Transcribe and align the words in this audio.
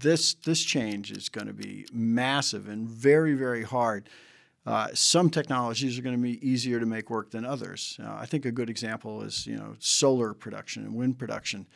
this 0.00 0.34
this 0.34 0.62
change 0.62 1.10
is 1.10 1.28
going 1.28 1.46
to 1.46 1.52
be 1.52 1.86
massive 1.92 2.68
and 2.68 2.88
very 2.88 3.34
very 3.34 3.62
hard. 3.62 4.08
Uh, 4.66 4.88
some 4.92 5.30
technologies 5.30 5.98
are 5.98 6.02
going 6.02 6.16
to 6.16 6.22
be 6.22 6.46
easier 6.46 6.78
to 6.78 6.84
make 6.84 7.08
work 7.08 7.30
than 7.30 7.44
others. 7.44 7.98
Uh, 8.02 8.16
I 8.18 8.26
think 8.26 8.44
a 8.44 8.52
good 8.52 8.68
example 8.68 9.22
is 9.22 9.46
you 9.46 9.56
know 9.56 9.76
solar 9.78 10.34
production 10.34 10.84
and 10.84 10.94
wind 10.94 11.18
production. 11.18 11.66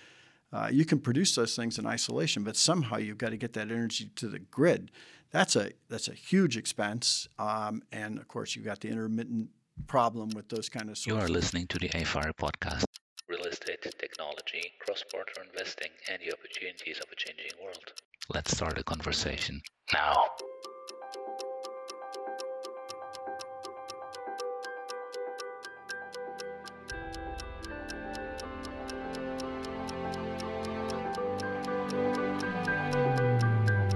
Uh, 0.53 0.69
you 0.71 0.85
can 0.85 0.99
produce 0.99 1.35
those 1.35 1.57
things 1.57 1.79
in 1.79 1.87
isolation, 1.87 2.45
but 2.45 2.57
somehow 2.57 2.99
you've 2.99 3.17
got 3.17 3.31
to 3.31 3.39
get 3.39 3.55
that 3.55 3.71
energy 3.71 4.11
to 4.17 4.29
the 4.29 4.39
grid. 4.39 4.91
That's 5.31 5.57
a 5.57 5.71
that's 5.89 6.09
a 6.09 6.15
huge 6.15 6.59
expense, 6.59 7.27
um, 7.39 7.83
and 7.91 8.19
of 8.19 8.29
course 8.29 8.55
you've 8.55 8.67
got 8.67 8.81
the 8.81 8.89
intermittent 8.89 9.49
problem 9.87 10.29
with 10.31 10.49
those 10.51 10.69
kind 10.69 10.91
of. 10.91 10.99
Sources. 10.99 11.07
You 11.07 11.19
are 11.19 11.29
listening 11.29 11.67
to 11.69 11.79
the 11.79 11.89
AFIRE 11.89 12.33
podcast. 12.35 12.85
Real 13.29 13.45
estate, 13.45 13.81
technology, 13.99 14.73
cross-border 14.81 15.33
investing, 15.49 15.89
and 16.11 16.21
the 16.21 16.35
opportunities 16.35 16.99
of 16.99 17.07
a 17.11 17.17
changing 17.17 17.53
world. 17.63 17.93
Let's 18.29 18.53
start 18.53 18.79
a 18.79 18.85
conversation 18.85 19.63
now. 19.93 20.25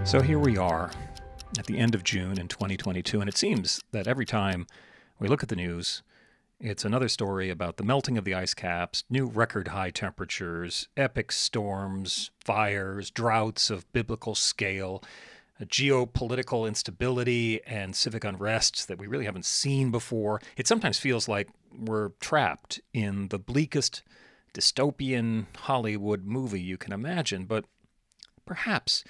So 0.05 0.21
here 0.21 0.39
we 0.39 0.57
are 0.57 0.91
at 1.59 1.67
the 1.67 1.79
end 1.79 1.95
of 1.95 2.03
June 2.03 2.39
in 2.39 2.49
2022, 2.49 3.21
and 3.21 3.29
it 3.29 3.37
seems 3.37 3.81
that 3.93 4.07
every 4.07 4.27
time 4.27 4.67
we 5.19 5.29
look 5.29 5.43
at 5.43 5.49
the 5.49 5.57
news, 5.57 6.03
it's 6.61 6.85
another 6.85 7.09
story 7.09 7.51
about 7.51 7.77
the 7.77 7.85
melting 7.85 8.17
of 8.17 8.25
the 8.25 8.35
ice 8.35 8.55
caps, 8.55 9.05
new 9.11 9.27
record 9.27 9.69
high 9.69 9.91
temperatures, 9.91 10.89
epic 10.97 11.31
storms, 11.31 12.31
fires, 12.43 13.11
droughts 13.11 13.69
of 13.69 13.91
biblical 13.93 14.35
scale, 14.35 15.03
geopolitical 15.63 16.67
instability, 16.67 17.63
and 17.67 17.95
civic 17.95 18.25
unrest 18.25 18.89
that 18.89 18.99
we 18.99 19.07
really 19.07 19.27
haven't 19.27 19.45
seen 19.45 19.91
before. 19.91 20.41
It 20.57 20.67
sometimes 20.67 20.99
feels 20.99 21.29
like 21.29 21.49
we're 21.79 22.11
trapped 22.21 22.81
in 22.95 23.29
the 23.29 23.39
bleakest 23.39 24.03
dystopian 24.55 25.47
Hollywood 25.57 26.25
movie 26.25 26.61
you 26.61 26.79
can 26.79 26.93
imagine, 26.93 27.45
but 27.45 27.67
perhaps 28.47 29.05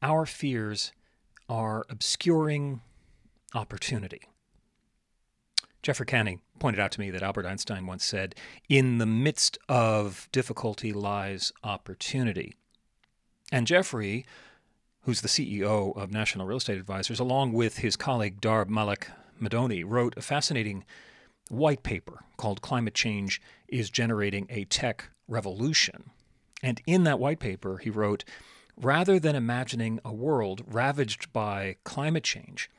our 0.00 0.24
fears 0.24 0.92
are 1.48 1.84
obscuring 1.90 2.80
opportunity. 3.54 4.22
Jeffrey 5.82 6.06
Kanne 6.06 6.38
pointed 6.60 6.80
out 6.80 6.92
to 6.92 7.00
me 7.00 7.10
that 7.10 7.22
Albert 7.22 7.44
Einstein 7.44 7.86
once 7.86 8.04
said, 8.04 8.34
In 8.68 8.98
the 8.98 9.06
midst 9.06 9.58
of 9.68 10.28
difficulty 10.30 10.92
lies 10.92 11.52
opportunity. 11.64 12.54
And 13.50 13.66
Jeffrey, 13.66 14.24
who's 15.02 15.22
the 15.22 15.28
CEO 15.28 15.96
of 15.96 16.12
National 16.12 16.46
Real 16.46 16.58
Estate 16.58 16.78
Advisors, 16.78 17.18
along 17.18 17.52
with 17.52 17.78
his 17.78 17.96
colleague 17.96 18.40
Darb 18.40 18.68
Malik 18.68 19.08
Madoni, 19.40 19.82
wrote 19.84 20.16
a 20.16 20.22
fascinating 20.22 20.84
white 21.48 21.82
paper 21.82 22.20
called 22.36 22.62
Climate 22.62 22.94
Change 22.94 23.42
is 23.66 23.90
Generating 23.90 24.46
a 24.50 24.64
Tech 24.66 25.10
Revolution. 25.26 26.10
And 26.62 26.80
in 26.86 27.02
that 27.04 27.18
white 27.18 27.40
paper, 27.40 27.78
he 27.78 27.90
wrote, 27.90 28.24
Rather 28.76 29.18
than 29.18 29.34
imagining 29.34 30.00
a 30.04 30.12
world 30.12 30.62
ravaged 30.66 31.32
by 31.32 31.76
climate 31.84 32.24
change, 32.24 32.70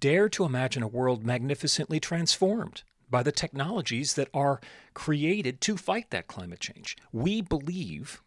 dare 0.00 0.28
to 0.30 0.44
imagine 0.44 0.82
a 0.82 0.88
world 0.88 1.24
magnificently 1.24 2.00
transformed 2.00 2.82
by 3.10 3.22
the 3.22 3.32
technologies 3.32 4.14
that 4.14 4.28
are 4.34 4.60
created 4.92 5.60
to 5.62 5.76
fight 5.76 6.10
that 6.10 6.26
climate 6.26 6.60
change. 6.60 6.96
We 7.12 7.40
believe 7.40 8.22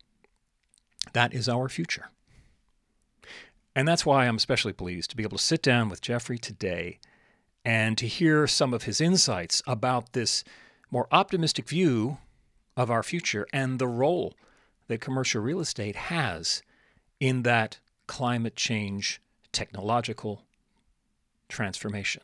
that 1.14 1.34
is 1.34 1.50
our 1.50 1.70
future. 1.70 2.10
And 3.76 3.88
that's 3.88 4.06
why 4.06 4.26
I'm 4.26 4.38
especially 4.38 4.74
pleased 4.74 5.10
to 5.12 5.16
be 5.16 5.24
able 5.24 5.38
to 5.38 5.44
sit 5.44 5.62
down 5.62 5.90
with 5.90 6.02
Jeffrey 6.02 6.38
today 6.38 7.00
and 7.64 7.98
to 7.98 8.08
hear 8.08 8.48
some 8.48 8.74
of 8.74 8.84
his 8.84 9.02
insights 9.02 9.62
about 9.68 10.14
this 10.14 10.44
more 10.90 11.08
optimistic 11.12 11.68
view 11.68 12.18
of 12.76 12.90
our 12.90 13.04
future 13.04 13.46
and 13.52 13.78
the 13.78 13.88
role 13.88 14.34
that 14.88 15.02
commercial 15.02 15.42
real 15.42 15.60
estate 15.60 15.96
has 15.96 16.64
in 17.20 17.44
that 17.44 17.80
climate 18.08 18.56
change 18.56 19.22
technological 19.52 20.47
transformation. 21.50 22.24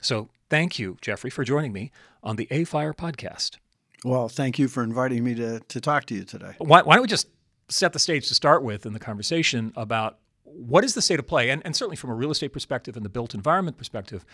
So, 0.00 0.28
thank 0.50 0.78
you, 0.78 0.96
Jeffrey, 1.00 1.30
for 1.30 1.44
joining 1.44 1.72
me 1.72 1.92
on 2.22 2.36
the 2.36 2.48
AFIRE 2.50 2.94
podcast. 2.94 3.58
Well, 4.04 4.28
thank 4.28 4.58
you 4.58 4.68
for 4.68 4.82
inviting 4.82 5.22
me 5.22 5.34
to, 5.36 5.60
to 5.60 5.80
talk 5.80 6.06
to 6.06 6.14
you 6.14 6.24
today. 6.24 6.54
Why, 6.58 6.82
why 6.82 6.94
don't 6.94 7.02
we 7.02 7.08
just 7.08 7.28
set 7.68 7.92
the 7.92 7.98
stage 7.98 8.28
to 8.28 8.34
start 8.34 8.62
with 8.62 8.84
in 8.84 8.92
the 8.92 8.98
conversation 8.98 9.72
about 9.76 10.18
what 10.44 10.84
is 10.84 10.94
the 10.94 11.02
state 11.02 11.18
of 11.18 11.26
play, 11.26 11.50
and, 11.50 11.62
and 11.64 11.74
certainly 11.74 11.96
from 11.96 12.10
a 12.10 12.14
real 12.14 12.30
estate 12.30 12.52
perspective 12.52 12.96
and 12.96 13.04
the 13.04 13.08
built 13.08 13.34
environment 13.34 13.78
perspective, 13.78 14.24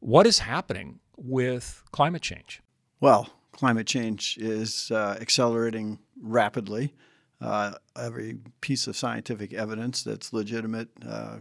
what 0.00 0.26
is 0.26 0.40
happening 0.40 1.00
with 1.16 1.82
climate 1.92 2.22
change? 2.22 2.60
Well, 3.00 3.30
climate 3.52 3.86
change 3.86 4.36
is 4.38 4.90
uh, 4.90 5.16
accelerating 5.20 5.98
rapidly. 6.20 6.92
Uh, 7.40 7.72
every 7.96 8.38
piece 8.60 8.86
of 8.86 8.96
scientific 8.96 9.52
evidence 9.52 10.02
that's 10.02 10.32
legitimate 10.32 10.88
uh, 11.06 11.38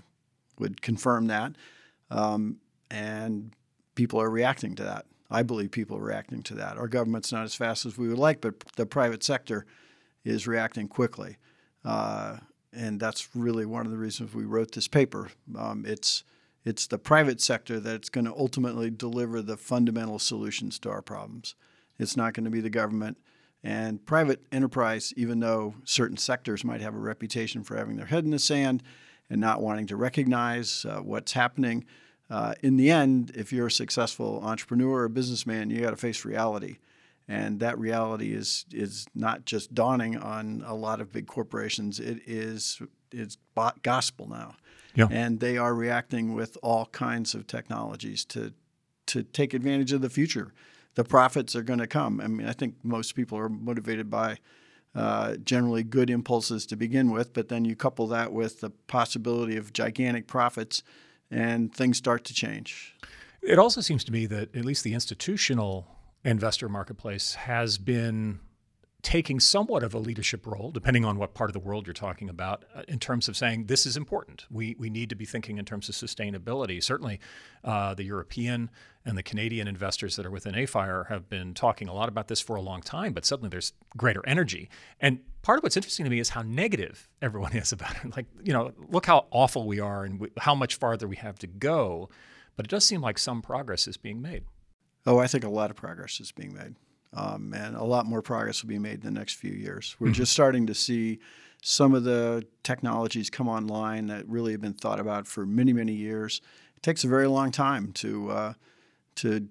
would 0.59 0.81
confirm 0.81 1.27
that. 1.27 1.55
Um, 2.09 2.57
and 2.91 3.53
people 3.95 4.21
are 4.21 4.29
reacting 4.29 4.75
to 4.75 4.83
that. 4.83 5.05
I 5.29 5.41
believe 5.41 5.71
people 5.71 5.97
are 5.97 6.03
reacting 6.03 6.43
to 6.43 6.55
that. 6.55 6.77
Our 6.77 6.87
government's 6.87 7.31
not 7.31 7.43
as 7.43 7.55
fast 7.55 7.85
as 7.85 7.97
we 7.97 8.07
would 8.07 8.19
like, 8.19 8.39
but 8.39 8.59
the 8.75 8.85
private 8.85 9.23
sector 9.23 9.65
is 10.23 10.47
reacting 10.47 10.87
quickly. 10.87 11.37
Uh, 11.83 12.37
and 12.71 12.99
that's 12.99 13.29
really 13.35 13.65
one 13.65 13.85
of 13.85 13.91
the 13.91 13.97
reasons 13.97 14.33
we 14.33 14.45
wrote 14.45 14.71
this 14.71 14.87
paper. 14.87 15.29
Um, 15.57 15.85
it's 15.87 16.23
it's 16.65 16.87
the 16.87 16.97
private 16.97 17.41
sector 17.41 17.79
that's 17.79 18.09
going 18.09 18.25
to 18.25 18.33
ultimately 18.33 18.89
deliver 18.89 19.41
the 19.41 19.57
fundamental 19.57 20.17
solutions 20.17 20.79
to 20.79 20.89
our 20.89 21.01
problems. 21.01 21.55
It's 21.99 22.15
not 22.15 22.33
going 22.33 22.45
to 22.45 22.49
be 22.49 22.61
the 22.61 22.69
government. 22.69 23.17
And 23.63 24.05
private 24.05 24.43
enterprise, 24.51 25.13
even 25.17 25.39
though 25.39 25.75
certain 25.83 26.17
sectors 26.17 26.63
might 26.63 26.81
have 26.81 26.95
a 26.95 26.99
reputation 26.99 27.63
for 27.63 27.75
having 27.75 27.97
their 27.97 28.05
head 28.05 28.23
in 28.23 28.31
the 28.31 28.39
sand 28.39 28.81
and 29.33 29.41
not 29.41 29.61
wanting 29.61 29.87
to 29.87 29.95
recognize 29.95 30.85
uh, 30.85 30.99
what's 30.99 31.33
happening, 31.33 31.85
uh, 32.29 32.53
in 32.61 32.77
the 32.77 32.89
end, 32.89 33.31
if 33.35 33.51
you're 33.51 33.67
a 33.67 33.71
successful 33.71 34.39
entrepreneur 34.43 35.01
or 35.01 35.09
businessman, 35.09 35.69
you 35.69 35.81
got 35.81 35.89
to 35.89 35.97
face 35.97 36.23
reality. 36.23 36.77
And 37.27 37.59
that 37.59 37.79
reality 37.79 38.33
is 38.33 38.65
is 38.71 39.05
not 39.15 39.45
just 39.45 39.73
dawning 39.73 40.17
on 40.17 40.63
a 40.65 40.75
lot 40.75 40.99
of 40.99 41.11
big 41.11 41.25
corporations. 41.25 41.99
It 41.99 42.21
is 42.27 42.81
it's 43.11 43.37
gospel 43.81 44.27
now, 44.27 44.55
yeah. 44.93 45.07
and 45.09 45.39
they 45.39 45.57
are 45.57 45.73
reacting 45.73 46.33
with 46.33 46.57
all 46.61 46.87
kinds 46.87 47.33
of 47.33 47.47
technologies 47.47 48.25
to 48.25 48.53
to 49.05 49.23
take 49.23 49.53
advantage 49.53 49.93
of 49.93 50.01
the 50.01 50.09
future 50.09 50.53
the 50.95 51.03
profits 51.03 51.55
are 51.55 51.63
going 51.63 51.79
to 51.79 51.87
come. 51.87 52.21
I 52.21 52.27
mean, 52.27 52.47
I 52.47 52.53
think 52.53 52.75
most 52.83 53.15
people 53.15 53.37
are 53.37 53.49
motivated 53.49 54.09
by 54.09 54.37
uh, 54.95 55.35
generally 55.37 55.83
good 55.83 56.09
impulses 56.09 56.65
to 56.67 56.75
begin 56.75 57.11
with, 57.11 57.33
but 57.33 57.49
then 57.49 57.65
you 57.65 57.75
couple 57.75 58.07
that 58.07 58.31
with 58.31 58.59
the 58.61 58.69
possibility 58.87 59.57
of 59.57 59.73
gigantic 59.73 60.27
profits, 60.27 60.83
and 61.31 61.73
things 61.73 61.97
start 61.97 62.23
to 62.25 62.33
change. 62.33 62.95
It 63.41 63.59
also 63.59 63.81
seems 63.81 64.03
to 64.05 64.11
me 64.11 64.25
that 64.27 64.55
at 64.55 64.65
least 64.65 64.83
the 64.83 64.93
institutional 64.93 65.87
investor 66.23 66.69
marketplace 66.69 67.35
has 67.35 67.77
been 67.77 68.39
taking 69.03 69.37
somewhat 69.37 69.83
of 69.83 69.93
a 69.93 69.99
leadership 69.99 70.47
role, 70.47 70.71
depending 70.71 71.03
on 71.03 71.17
what 71.17 71.33
part 71.33 71.49
of 71.49 71.53
the 71.53 71.59
world 71.59 71.85
you're 71.85 71.93
talking 71.93 72.29
about, 72.29 72.63
uh, 72.73 72.83
in 72.87 72.97
terms 72.97 73.27
of 73.27 73.35
saying 73.35 73.65
this 73.65 73.85
is 73.85 73.97
important. 73.97 74.45
We, 74.49 74.75
we 74.79 74.89
need 74.89 75.09
to 75.09 75.15
be 75.15 75.25
thinking 75.25 75.57
in 75.57 75.65
terms 75.65 75.89
of 75.89 75.95
sustainability. 75.95 76.81
Certainly, 76.81 77.19
uh, 77.65 77.93
the 77.93 78.05
European 78.05 78.71
and 79.05 79.17
the 79.17 79.23
Canadian 79.23 79.67
investors 79.67 80.15
that 80.15 80.25
are 80.25 80.31
within 80.31 80.55
AFIRE 80.55 81.07
have 81.09 81.29
been 81.29 81.53
talking 81.53 81.89
a 81.89 81.93
lot 81.93 82.07
about 82.07 82.29
this 82.29 82.39
for 82.39 82.55
a 82.55 82.61
long 82.61 82.81
time, 82.81 83.11
but 83.11 83.25
suddenly 83.25 83.49
there's 83.49 83.73
greater 83.97 84.25
energy. 84.25 84.69
And 85.01 85.19
part 85.41 85.59
of 85.59 85.63
what's 85.63 85.75
interesting 85.75 86.05
to 86.05 86.09
me 86.09 86.19
is 86.19 86.29
how 86.29 86.41
negative 86.41 87.09
everyone 87.21 87.53
is 87.57 87.73
about 87.73 87.97
it. 88.03 88.15
Like, 88.15 88.27
you 88.41 88.53
know, 88.53 88.71
look 88.89 89.05
how 89.05 89.27
awful 89.31 89.67
we 89.67 89.81
are 89.81 90.05
and 90.05 90.17
we, 90.17 90.29
how 90.39 90.55
much 90.55 90.75
farther 90.75 91.09
we 91.09 91.17
have 91.17 91.37
to 91.39 91.47
go. 91.47 92.09
But 92.55 92.67
it 92.67 92.69
does 92.69 92.85
seem 92.85 93.01
like 93.01 93.17
some 93.17 93.41
progress 93.41 93.85
is 93.85 93.97
being 93.97 94.21
made. 94.21 94.45
Oh, 95.05 95.19
I 95.19 95.27
think 95.27 95.43
a 95.43 95.49
lot 95.49 95.69
of 95.69 95.75
progress 95.75 96.21
is 96.21 96.31
being 96.31 96.53
made 96.53 96.75
um, 97.13 97.53
and 97.53 97.75
a 97.75 97.83
lot 97.83 98.05
more 98.05 98.21
progress 98.21 98.63
will 98.63 98.69
be 98.69 98.79
made 98.79 98.95
in 98.95 99.01
the 99.01 99.11
next 99.11 99.35
few 99.35 99.51
years. 99.51 99.95
We're 99.99 100.07
mm-hmm. 100.07 100.13
just 100.13 100.33
starting 100.33 100.67
to 100.67 100.73
see 100.73 101.19
some 101.61 101.93
of 101.93 102.03
the 102.03 102.45
technologies 102.63 103.29
come 103.29 103.47
online 103.47 104.07
that 104.07 104.27
really 104.27 104.51
have 104.51 104.61
been 104.61 104.73
thought 104.73 104.99
about 104.99 105.27
for 105.27 105.45
many, 105.45 105.71
many 105.71 105.93
years. 105.93 106.41
It 106.75 106.83
takes 106.83 107.03
a 107.03 107.07
very 107.07 107.27
long 107.27 107.51
time 107.51 107.93
to 107.93 108.31
uh, 108.31 108.53
to 109.15 109.47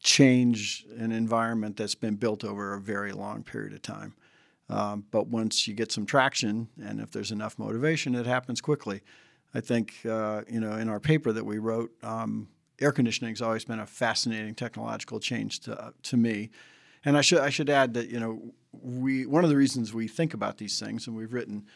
change 0.00 0.84
an 0.96 1.12
environment 1.12 1.76
that's 1.76 1.94
been 1.94 2.16
built 2.16 2.44
over 2.44 2.74
a 2.74 2.80
very 2.80 3.12
long 3.12 3.42
period 3.42 3.72
of 3.72 3.82
time. 3.82 4.14
Um, 4.68 5.04
but 5.10 5.28
once 5.28 5.68
you 5.68 5.74
get 5.74 5.92
some 5.92 6.06
traction, 6.06 6.68
and 6.82 7.00
if 7.00 7.10
there's 7.10 7.30
enough 7.30 7.58
motivation, 7.58 8.14
it 8.14 8.26
happens 8.26 8.60
quickly. 8.60 9.02
I 9.54 9.60
think 9.60 9.94
uh, 10.08 10.42
you 10.48 10.60
know 10.60 10.72
in 10.72 10.88
our 10.88 11.00
paper 11.00 11.32
that 11.32 11.44
we 11.44 11.58
wrote, 11.58 11.92
um, 12.02 12.48
air 12.80 12.92
conditioning 12.92 13.32
has 13.32 13.42
always 13.42 13.64
been 13.64 13.80
a 13.80 13.86
fascinating 13.86 14.54
technological 14.54 15.20
change 15.20 15.60
to 15.60 15.78
uh, 15.78 15.90
to 16.04 16.16
me. 16.16 16.50
And 17.04 17.16
I 17.16 17.20
should 17.20 17.40
I 17.40 17.50
should 17.50 17.70
add 17.70 17.94
that 17.94 18.08
you 18.08 18.20
know 18.20 18.52
we 18.72 19.26
one 19.26 19.44
of 19.44 19.50
the 19.50 19.56
reasons 19.56 19.92
we 19.92 20.08
think 20.08 20.34
about 20.34 20.58
these 20.58 20.78
things, 20.78 21.06
and 21.06 21.16
we've 21.16 21.32
written 21.32 21.66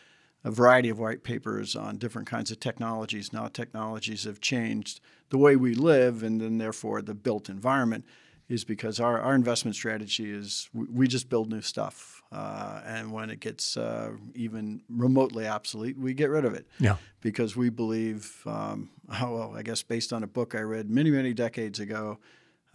a 0.44 0.50
variety 0.50 0.88
of 0.88 0.98
white 0.98 1.24
papers 1.24 1.74
on 1.74 1.98
different 1.98 2.28
kinds 2.28 2.52
of 2.52 2.60
technologies. 2.60 3.32
Now, 3.32 3.48
technologies 3.48 4.24
have 4.24 4.40
changed 4.40 5.00
the 5.30 5.38
way 5.38 5.56
we 5.56 5.74
live, 5.74 6.22
and 6.22 6.40
then 6.40 6.58
therefore 6.58 7.02
the 7.02 7.14
built 7.14 7.48
environment 7.48 8.04
is 8.48 8.64
because 8.64 9.00
our, 9.00 9.20
our 9.20 9.34
investment 9.34 9.74
strategy 9.74 10.30
is 10.30 10.68
we, 10.72 10.86
we 10.86 11.08
just 11.08 11.28
build 11.28 11.50
new 11.50 11.60
stuff. 11.60 12.22
Uh, 12.30 12.80
and 12.84 13.12
when 13.12 13.30
it 13.30 13.40
gets 13.40 13.76
uh, 13.76 14.12
even 14.34 14.82
remotely 14.88 15.48
obsolete, 15.48 15.98
we 15.98 16.14
get 16.14 16.30
rid 16.30 16.44
of 16.44 16.54
it. 16.54 16.66
Yeah. 16.78 16.96
Because 17.20 17.56
we 17.56 17.70
believe, 17.70 18.42
um, 18.46 18.90
oh, 19.20 19.34
well, 19.34 19.54
I 19.56 19.62
guess 19.62 19.82
based 19.82 20.12
on 20.12 20.22
a 20.22 20.28
book 20.28 20.54
I 20.54 20.60
read 20.60 20.88
many, 20.88 21.10
many 21.10 21.34
decades 21.34 21.80
ago, 21.80 22.18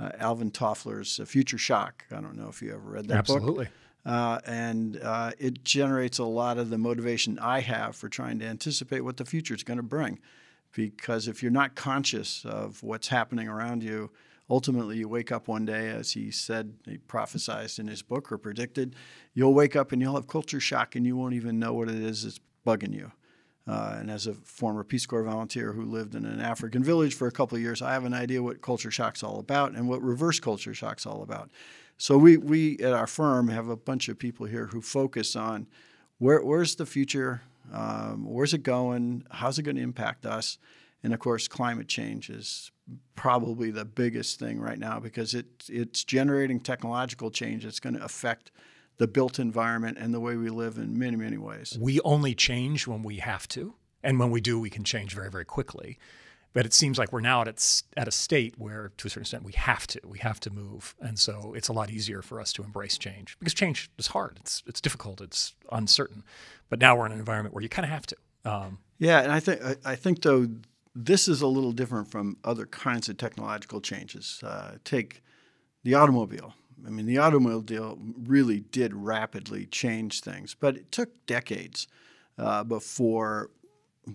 uh, 0.02 0.12
Alvin 0.20 0.52
Toffler's 0.52 1.20
Future 1.26 1.58
Shock. 1.58 2.06
I 2.12 2.16
don't 2.16 2.38
know 2.38 2.50
if 2.50 2.62
you 2.62 2.74
ever 2.74 2.80
read 2.80 3.08
that 3.10 3.18
Absolutely. 3.18 3.66
book. 3.66 3.68
Absolutely. 3.68 3.78
Uh, 4.04 4.40
and 4.46 5.00
uh, 5.04 5.32
it 5.38 5.64
generates 5.64 6.18
a 6.18 6.24
lot 6.24 6.58
of 6.58 6.70
the 6.70 6.78
motivation 6.78 7.38
I 7.40 7.60
have 7.60 7.96
for 7.96 8.10
trying 8.10 8.40
to 8.40 8.46
anticipate 8.46 9.02
what 9.02 9.18
the 9.18 9.26
future 9.26 9.54
is 9.54 9.64
going 9.64 9.78
to 9.78 9.84
bring. 9.84 10.20
Because 10.74 11.28
if 11.28 11.44
you're 11.44 11.52
not 11.52 11.76
conscious 11.76 12.44
of 12.46 12.82
what's 12.82 13.10
happening 13.10 13.48
around 13.48 13.84
you, 13.84 14.10
ultimately 14.50 14.98
you 14.98 15.08
wake 15.08 15.32
up 15.32 15.48
one 15.48 15.66
day, 15.66 15.90
as 15.90 16.14
he 16.14 16.32
said, 16.32 16.74
he 16.86 16.98
prophesized 16.98 17.78
in 17.78 17.88
his 17.88 18.02
book 18.02 18.32
or 18.32 18.38
predicted, 18.38 18.96
you'll 19.34 19.54
wake 19.54 19.76
up 19.76 19.92
and 19.92 20.02
you'll 20.02 20.16
have 20.16 20.28
culture 20.28 20.60
shock 20.60 20.96
and 20.96 21.06
you 21.06 21.16
won't 21.16 21.36
even 21.36 21.60
know 21.60 21.74
what 21.74 21.90
it 21.90 21.96
is 21.96 22.24
that's 22.24 22.40
bugging 22.66 22.94
you. 22.94 23.12
Uh, 23.68 23.98
and 24.00 24.10
as 24.10 24.26
a 24.26 24.34
former 24.34 24.84
Peace 24.84 25.06
Corps 25.06 25.24
volunteer 25.24 25.72
who 25.74 25.86
lived 25.86 26.16
in 26.16 26.26
an 26.26 26.42
African 26.42 26.84
village 26.84 27.14
for 27.14 27.28
a 27.28 27.32
couple 27.32 27.56
of 27.56 27.62
years, 27.62 27.82
I 27.82 27.94
have 27.94 28.06
an 28.06 28.14
idea 28.14 28.42
what 28.42 28.62
culture 28.62 28.92
shock's 28.92 29.24
all 29.24 29.40
about 29.40 29.74
and 29.74 29.88
what 29.88 30.02
reverse 30.02 30.40
culture 30.40 30.74
shock's 30.74 31.06
all 31.06 31.22
about. 31.22 31.50
So 31.98 32.18
we, 32.18 32.38
we 32.38 32.80
at 32.80 32.94
our 32.94 33.06
firm 33.06 33.50
have 33.50 33.70
a 33.70 33.76
bunch 33.76 34.10
of 34.10 34.18
people 34.18 34.48
here 34.48 34.68
who 34.68 34.82
focus 34.82 35.36
on 35.36 35.68
where, 36.18 36.44
where's 36.44 36.76
the 36.76 36.88
future, 36.88 37.44
um, 37.72 38.26
where's 38.26 38.54
it 38.56 38.64
going, 38.64 39.26
how's 39.30 39.60
it 39.60 39.64
going 39.64 39.76
to 39.76 39.84
impact 39.84 40.26
us, 40.26 40.58
and 41.04 41.14
of 41.14 41.20
course 41.20 41.48
climate 41.48 41.88
change 41.88 42.30
is 42.30 42.72
probably 43.16 43.70
the 43.70 43.86
biggest 43.86 44.40
thing 44.40 44.60
right 44.60 44.80
now 44.80 45.00
because 45.00 45.36
it, 45.36 45.46
it's 45.70 46.04
generating 46.04 46.60
technological 46.60 47.30
change 47.30 47.64
that's 47.64 47.80
going 47.80 47.96
to 47.96 48.04
affect 48.04 48.52
the 49.02 49.08
built 49.08 49.40
environment 49.40 49.98
and 50.00 50.14
the 50.14 50.20
way 50.20 50.36
we 50.36 50.50
live 50.50 50.78
in 50.78 50.98
many 50.98 51.18
many 51.18 51.38
ways. 51.38 51.76
We 51.80 52.00
only 52.02 52.36
change 52.36 52.86
when 52.86 53.02
we 53.02 53.18
have 53.18 53.48
to, 53.50 53.74
and 54.04 54.20
when 54.20 54.30
we 54.30 54.42
do, 54.42 54.60
we 54.60 54.70
can 54.70 54.84
change 54.84 55.16
very 55.16 55.32
very 55.32 55.46
quickly. 55.46 55.98
But 56.54 56.66
it 56.66 56.74
seems 56.74 57.00
like 57.00 57.12
we're 57.12 57.22
now 57.22 57.42
at, 57.42 57.82
at 57.96 58.08
a 58.08 58.12
state 58.12 58.56
where, 58.58 58.92
to 58.98 59.08
a 59.08 59.10
certain 59.10 59.22
extent, 59.22 59.44
we 59.44 59.54
have 59.54 59.88
to. 59.88 60.02
We 60.06 60.20
have 60.20 60.40
to 60.42 60.50
move. 60.50 60.96
And 61.00 61.18
so 61.18 61.54
it's 61.56 61.70
a 61.70 61.74
lot 61.74 61.90
easier 61.90 62.22
for 62.22 62.42
us 62.42 62.52
to 62.54 62.64
embrace 62.64 62.98
change 62.98 63.40
because 63.40 63.54
change 63.54 63.90
is 63.98 64.08
hard. 64.08 64.38
It's, 64.42 64.62
it's 64.68 64.82
difficult. 64.82 65.22
It's 65.22 65.56
uncertain. 65.72 66.24
But 66.70 66.80
now 66.80 66.98
we're 66.98 67.06
in 67.06 67.14
an 67.14 67.20
environment 67.20 67.56
where 67.56 67.64
you 67.64 67.70
kind 67.70 67.86
of 67.86 67.92
have 67.92 68.06
to. 68.08 68.16
Um, 68.44 68.80
yeah. 69.00 69.22
And 69.22 69.32
I 69.32 69.40
think, 69.40 69.64
I, 69.64 69.76
I, 69.86 69.96
think, 69.96 70.24
though, 70.24 70.50
this 70.94 71.30
is 71.30 71.42
a 71.42 71.48
little 71.48 71.72
different 71.72 72.12
from 72.12 72.36
other 72.44 72.66
kinds 72.66 73.08
of 73.08 73.18
technological 73.18 73.80
changes. 73.80 74.42
Uh, 74.44 74.74
take 74.84 75.24
the 75.84 75.96
automobile. 75.96 76.54
I 76.86 76.90
mean, 76.90 77.06
the 77.06 77.18
automobile 77.18 77.62
deal 77.62 77.98
really 78.24 78.60
did 78.60 78.94
rapidly 78.94 79.66
change 79.66 80.22
things, 80.22 80.56
but 80.60 80.76
it 80.76 80.92
took 80.92 81.26
decades 81.26 81.88
uh, 82.38 82.64
before 82.64 83.50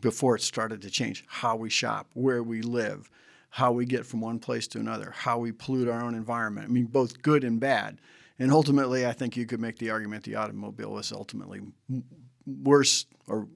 before 0.01 0.35
it 0.35 0.43
started 0.43 0.83
to 0.83 0.91
change 0.91 1.25
how 1.29 1.55
we 1.55 1.71
shop, 1.71 2.09
where 2.15 2.43
we 2.43 2.61
live, 2.61 3.09
how 3.51 3.71
we 3.71 3.87
get 3.87 4.05
from 4.05 4.21
one 4.21 4.39
place 4.39 4.67
to 4.67 4.79
another, 4.81 5.13
how 5.13 5.39
we 5.39 5.53
pollute 5.53 5.89
our 5.89 6.03
own 6.03 6.15
environment. 6.15 6.69
I 6.69 6.73
mean, 6.73 6.87
both 6.87 7.23
good 7.23 7.45
and 7.45 7.61
bad. 7.61 7.99
And 8.39 8.51
ultimately, 8.51 9.07
I 9.07 9.13
think 9.13 9.37
you 9.37 9.47
could 9.47 9.61
make 9.61 9.79
the 9.79 9.91
argument 9.91 10.25
the 10.25 10.35
automobile 10.35 10.91
was 10.91 11.13
ultimately 11.13 11.61
worse 12.47 13.07
or 13.29 13.47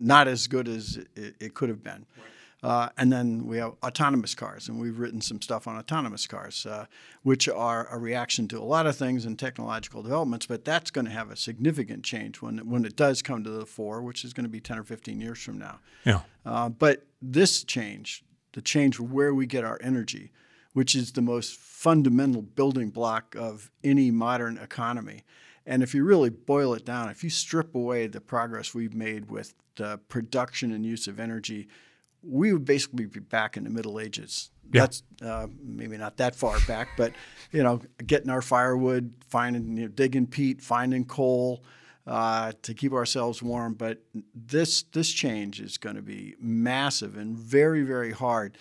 not 0.00 0.26
as 0.26 0.46
good 0.46 0.68
as 0.68 0.96
it, 1.14 1.36
it 1.38 1.54
could 1.54 1.68
have 1.68 1.84
been. 1.84 2.06
Right. 2.16 2.26
Uh, 2.62 2.88
and 2.96 3.12
then 3.12 3.46
we 3.46 3.58
have 3.58 3.74
autonomous 3.82 4.34
cars, 4.34 4.68
and 4.68 4.80
we've 4.80 4.98
written 4.98 5.20
some 5.20 5.42
stuff 5.42 5.68
on 5.68 5.76
autonomous 5.76 6.26
cars, 6.26 6.64
uh, 6.64 6.86
which 7.22 7.48
are 7.48 7.86
a 7.90 7.98
reaction 7.98 8.48
to 8.48 8.58
a 8.58 8.64
lot 8.64 8.86
of 8.86 8.96
things 8.96 9.26
and 9.26 9.38
technological 9.38 10.02
developments. 10.02 10.46
But 10.46 10.64
that's 10.64 10.90
going 10.90 11.04
to 11.04 11.10
have 11.10 11.30
a 11.30 11.36
significant 11.36 12.02
change 12.02 12.40
when 12.40 12.68
when 12.68 12.84
it 12.84 12.96
does 12.96 13.20
come 13.22 13.44
to 13.44 13.50
the 13.50 13.66
fore, 13.66 14.02
which 14.02 14.24
is 14.24 14.32
going 14.32 14.44
to 14.44 14.50
be 14.50 14.60
10 14.60 14.78
or 14.78 14.84
15 14.84 15.20
years 15.20 15.42
from 15.42 15.58
now. 15.58 15.80
Yeah. 16.04 16.20
Uh, 16.44 16.70
but 16.70 17.06
this 17.20 17.62
change, 17.62 18.24
the 18.52 18.62
change 18.62 18.98
where 18.98 19.34
we 19.34 19.46
get 19.46 19.64
our 19.64 19.78
energy, 19.82 20.32
which 20.72 20.94
is 20.94 21.12
the 21.12 21.22
most 21.22 21.54
fundamental 21.58 22.42
building 22.42 22.90
block 22.90 23.34
of 23.34 23.70
any 23.84 24.10
modern 24.10 24.56
economy. 24.58 25.24
And 25.66 25.82
if 25.82 25.94
you 25.94 26.04
really 26.04 26.30
boil 26.30 26.74
it 26.74 26.84
down, 26.84 27.10
if 27.10 27.22
you 27.22 27.30
strip 27.30 27.74
away 27.74 28.06
the 28.06 28.20
progress 28.20 28.74
we've 28.74 28.94
made 28.94 29.30
with 29.30 29.54
the 29.76 29.98
production 30.08 30.72
and 30.72 30.86
use 30.86 31.06
of 31.06 31.20
energy 31.20 31.68
we 32.28 32.52
would 32.52 32.64
basically 32.64 33.06
be 33.06 33.20
back 33.20 33.56
in 33.56 33.64
the 33.64 33.70
Middle 33.70 34.00
Ages. 34.00 34.50
Yeah. 34.72 34.82
That's 34.82 35.02
uh, 35.22 35.46
maybe 35.62 35.96
not 35.96 36.16
that 36.16 36.34
far 36.34 36.58
back, 36.66 36.88
but 36.96 37.12
you 37.52 37.62
know, 37.62 37.80
getting 38.04 38.30
our 38.30 38.42
firewood, 38.42 39.14
finding, 39.28 39.76
you 39.76 39.82
know, 39.82 39.88
digging 39.88 40.26
peat, 40.26 40.60
finding 40.60 41.04
coal 41.04 41.64
uh, 42.06 42.52
to 42.62 42.74
keep 42.74 42.92
ourselves 42.92 43.42
warm. 43.42 43.74
But 43.74 44.02
this 44.34 44.82
this 44.82 45.12
change 45.12 45.60
is 45.60 45.78
going 45.78 45.96
to 45.96 46.02
be 46.02 46.34
massive 46.40 47.16
and 47.16 47.36
very 47.36 47.82
very 47.82 48.12
hard. 48.12 48.58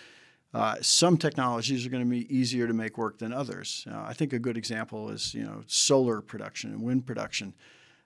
Uh, 0.53 0.75
some 0.79 1.17
technologies 1.17 1.85
are 1.85 1.89
going 1.89 2.03
to 2.03 2.09
be 2.09 2.33
easier 2.33 2.65
to 2.65 2.73
make 2.73 2.97
work 2.97 3.17
than 3.17 3.33
others. 3.33 3.85
Uh, 3.91 4.03
I 4.07 4.13
think 4.13 4.31
a 4.31 4.39
good 4.39 4.57
example 4.57 5.09
is 5.09 5.33
you 5.33 5.43
know 5.43 5.63
solar 5.67 6.21
production 6.21 6.71
and 6.71 6.81
wind 6.81 7.05
production. 7.05 7.53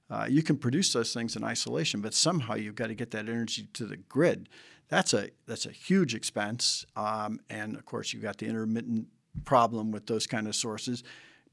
Uh, 0.09 0.25
you 0.27 0.41
can 0.41 0.57
produce 0.57 0.91
those 0.91 1.13
things 1.13 1.35
in 1.35 1.43
isolation, 1.43 2.01
but 2.01 2.15
somehow 2.15 2.55
you've 2.55 2.73
got 2.73 2.87
to 2.87 2.95
get 2.95 3.11
that 3.11 3.29
energy 3.29 3.67
to 3.73 3.85
the 3.85 3.97
grid 3.97 4.49
that's 4.89 5.13
a 5.13 5.29
that's 5.45 5.65
a 5.65 5.71
huge 5.71 6.15
expense, 6.15 6.85
um, 6.95 7.39
and 7.49 7.75
of 7.75 7.85
course 7.85 8.11
you've 8.11 8.23
got 8.23 8.39
the 8.39 8.47
intermittent 8.47 9.07
problem 9.45 9.91
with 9.91 10.07
those 10.07 10.27
kind 10.27 10.47
of 10.47 10.55
sources. 10.55 11.03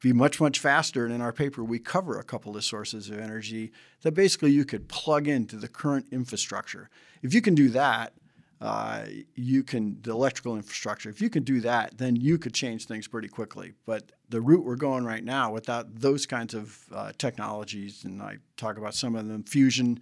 Be 0.01 0.13
much 0.13 0.41
much 0.41 0.59
faster, 0.59 1.05
and 1.05 1.15
in 1.15 1.21
our 1.21 1.33
paper 1.33 1.63
we 1.63 1.79
cover 1.79 2.19
a 2.19 2.25
couple 2.25 2.57
of 2.57 2.65
sources 2.65 3.09
of 3.11 3.19
energy 3.19 3.73
that 4.03 4.13
basically 4.13 4.51
you 4.51 4.65
could 4.65 4.89
plug 4.89 5.29
into 5.29 5.57
the 5.57 5.69
current 5.69 6.07
infrastructure. 6.11 6.91
If 7.23 7.35
you 7.35 7.41
can 7.41 7.55
do 7.55 7.69
that, 7.71 8.15
uh, 8.61 9.05
you 9.35 9.63
can 9.63 9.99
the 10.03 10.13
electrical 10.13 10.57
infrastructure. 10.57 11.11
If 11.11 11.21
you 11.21 11.29
can 11.29 11.43
do 11.43 11.61
that, 11.61 11.99
then 11.99 12.17
you 12.17 12.39
could 12.39 12.55
change 12.55 12.87
things 12.87 13.07
pretty 13.07 13.29
quickly. 13.29 13.73
But 13.85 14.13
the 14.31 14.41
route 14.41 14.65
we're 14.65 14.77
going 14.77 15.05
right 15.05 15.25
now, 15.25 15.53
without 15.53 15.95
those 15.95 16.25
kinds 16.25 16.55
of 16.55 16.79
uh, 16.95 17.13
technologies, 17.19 18.05
and 18.05 18.23
I 18.23 18.39
talk 18.57 18.79
about 18.79 18.95
some 18.95 19.15
of 19.15 19.29
them, 19.29 19.45
fusion, 19.45 20.01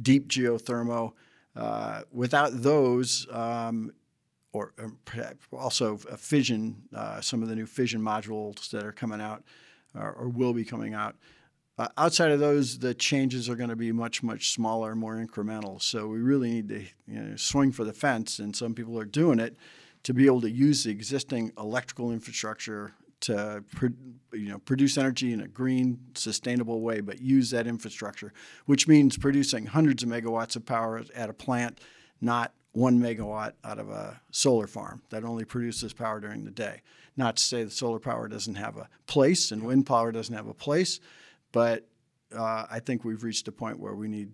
deep 0.00 0.28
geothermal 0.28 1.12
uh, 1.60 2.02
without 2.10 2.62
those, 2.62 3.26
um, 3.30 3.92
or, 4.54 4.72
also 5.52 5.96
fission, 5.96 6.82
uh, 6.94 7.20
some 7.20 7.42
of 7.42 7.48
the 7.50 7.54
new 7.54 7.66
fission 7.66 8.00
modules 8.00 8.70
that 8.70 8.82
are 8.82 8.92
coming 8.92 9.20
out 9.20 9.44
or, 9.94 10.10
or 10.12 10.28
will 10.28 10.54
be 10.54 10.64
coming 10.64 10.94
out. 10.94 11.16
Uh, 11.76 11.88
outside 11.98 12.30
of 12.30 12.40
those, 12.40 12.78
the 12.78 12.94
changes 12.94 13.48
are 13.48 13.56
going 13.56 13.68
to 13.68 13.76
be 13.76 13.92
much, 13.92 14.22
much 14.22 14.52
smaller, 14.52 14.94
more 14.94 15.16
incremental. 15.16 15.80
So 15.82 16.06
we 16.06 16.18
really 16.18 16.50
need 16.50 16.68
to 16.70 16.80
you 17.06 17.20
know, 17.20 17.36
swing 17.36 17.72
for 17.72 17.84
the 17.84 17.92
fence, 17.92 18.38
and 18.38 18.56
some 18.56 18.74
people 18.74 18.98
are 18.98 19.04
doing 19.04 19.38
it 19.38 19.54
to 20.04 20.14
be 20.14 20.24
able 20.24 20.40
to 20.40 20.50
use 20.50 20.84
the 20.84 20.90
existing 20.90 21.52
electrical 21.58 22.10
infrastructure 22.10 22.92
to 23.20 23.64
you 24.32 24.48
know 24.48 24.58
produce 24.58 24.96
energy 24.98 25.32
in 25.32 25.40
a 25.40 25.48
green, 25.48 25.98
sustainable 26.14 26.80
way, 26.80 27.00
but 27.00 27.20
use 27.20 27.50
that 27.50 27.66
infrastructure, 27.66 28.32
which 28.66 28.88
means 28.88 29.16
producing 29.16 29.66
hundreds 29.66 30.02
of 30.02 30.08
megawatts 30.08 30.56
of 30.56 30.66
power 30.66 31.02
at 31.14 31.30
a 31.30 31.34
plant, 31.34 31.80
not 32.20 32.52
one 32.72 33.00
megawatt 33.00 33.52
out 33.64 33.78
of 33.78 33.90
a 33.90 34.20
solar 34.30 34.66
farm 34.66 35.02
that 35.10 35.24
only 35.24 35.44
produces 35.44 35.92
power 35.92 36.20
during 36.20 36.44
the 36.44 36.50
day. 36.50 36.82
Not 37.16 37.36
to 37.36 37.42
say 37.42 37.64
that 37.64 37.72
solar 37.72 37.98
power 37.98 38.28
doesn't 38.28 38.54
have 38.54 38.76
a 38.76 38.88
place 39.06 39.50
and 39.50 39.64
wind 39.64 39.86
power 39.86 40.12
doesn't 40.12 40.34
have 40.34 40.46
a 40.46 40.54
place, 40.54 41.00
but 41.52 41.86
uh, 42.34 42.66
I 42.70 42.78
think 42.78 43.04
we've 43.04 43.24
reached 43.24 43.48
a 43.48 43.52
point 43.52 43.80
where 43.80 43.94
we 43.94 44.06
need 44.06 44.30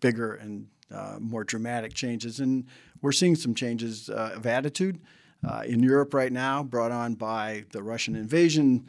bigger 0.00 0.34
and 0.34 0.68
uh, 0.94 1.16
more 1.18 1.42
dramatic 1.42 1.94
changes, 1.94 2.38
and 2.38 2.66
we're 3.02 3.10
seeing 3.10 3.34
some 3.34 3.54
changes 3.54 4.08
uh, 4.08 4.32
of 4.36 4.46
attitude 4.46 5.00
uh, 5.46 5.62
in 5.64 5.82
Europe 5.82 6.12
right 6.12 6.32
now, 6.32 6.62
brought 6.62 6.92
on 6.92 7.14
by 7.14 7.64
the 7.70 7.82
Russian 7.82 8.16
invasion. 8.16 8.86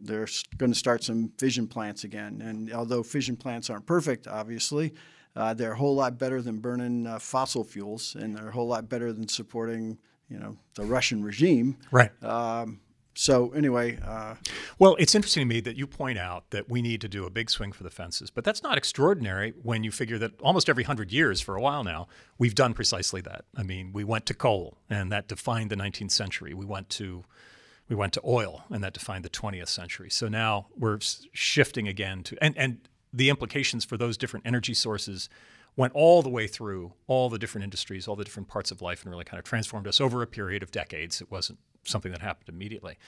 They're 0.00 0.28
going 0.56 0.72
to 0.72 0.78
start 0.78 1.02
some 1.02 1.32
fission 1.38 1.66
plants 1.66 2.04
again. 2.04 2.40
And 2.40 2.72
although 2.72 3.02
fission 3.02 3.36
plants 3.36 3.68
aren't 3.68 3.86
perfect, 3.86 4.28
obviously, 4.28 4.94
uh, 5.34 5.54
they're 5.54 5.72
a 5.72 5.76
whole 5.76 5.94
lot 5.94 6.18
better 6.18 6.40
than 6.40 6.58
burning 6.58 7.06
uh, 7.06 7.18
fossil 7.18 7.64
fuels, 7.64 8.14
and 8.14 8.34
they're 8.34 8.48
a 8.48 8.52
whole 8.52 8.68
lot 8.68 8.88
better 8.88 9.12
than 9.12 9.28
supporting, 9.28 9.98
you 10.28 10.38
know, 10.38 10.56
the 10.74 10.84
Russian 10.84 11.22
regime. 11.22 11.76
Right. 11.90 12.10
Um, 12.22 12.80
so 13.20 13.50
anyway, 13.50 13.98
uh, 14.06 14.36
well, 14.78 14.94
it's 15.00 15.12
interesting 15.12 15.40
to 15.40 15.44
me 15.44 15.58
that 15.62 15.74
you 15.74 15.88
point 15.88 16.18
out 16.18 16.50
that 16.50 16.70
we 16.70 16.80
need 16.80 17.00
to 17.00 17.08
do 17.08 17.26
a 17.26 17.30
big 17.30 17.50
swing 17.50 17.72
for 17.72 17.82
the 17.82 17.90
fences, 17.90 18.30
but 18.30 18.44
that's 18.44 18.62
not 18.62 18.78
extraordinary 18.78 19.54
when 19.60 19.82
you 19.82 19.90
figure 19.90 20.18
that 20.18 20.40
almost 20.40 20.68
every 20.68 20.84
hundred 20.84 21.10
years 21.10 21.40
for 21.40 21.56
a 21.56 21.60
while 21.60 21.82
now 21.82 22.06
we've 22.38 22.54
done 22.54 22.74
precisely 22.74 23.20
that. 23.22 23.44
I 23.56 23.64
mean, 23.64 23.92
we 23.92 24.04
went 24.04 24.24
to 24.26 24.34
coal, 24.34 24.78
and 24.88 25.10
that 25.10 25.26
defined 25.26 25.68
the 25.68 25.74
19th 25.74 26.12
century. 26.12 26.54
We 26.54 26.64
went 26.64 26.90
to 26.90 27.24
we 27.88 27.96
went 27.96 28.12
to 28.12 28.20
oil, 28.24 28.62
and 28.70 28.84
that 28.84 28.94
defined 28.94 29.24
the 29.24 29.30
20th 29.30 29.66
century. 29.66 30.10
So 30.10 30.28
now 30.28 30.68
we're 30.78 31.00
shifting 31.32 31.88
again 31.88 32.22
to 32.22 32.38
and 32.40 32.56
and 32.56 32.88
the 33.12 33.30
implications 33.30 33.84
for 33.84 33.96
those 33.96 34.16
different 34.16 34.46
energy 34.46 34.74
sources 34.74 35.28
went 35.78 35.94
all 35.94 36.22
the 36.22 36.28
way 36.28 36.48
through 36.48 36.92
all 37.06 37.30
the 37.30 37.38
different 37.38 37.62
industries, 37.62 38.08
all 38.08 38.16
the 38.16 38.24
different 38.24 38.48
parts 38.48 38.72
of 38.72 38.82
life, 38.82 39.02
and 39.02 39.12
really 39.12 39.24
kind 39.24 39.38
of 39.38 39.44
transformed 39.44 39.86
us 39.86 40.00
over 40.00 40.22
a 40.22 40.26
period 40.26 40.60
of 40.60 40.72
decades. 40.72 41.20
It 41.20 41.30
wasn't 41.30 41.60
something 41.84 42.10
that 42.10 42.20
happened 42.20 42.48
immediately. 42.48 42.98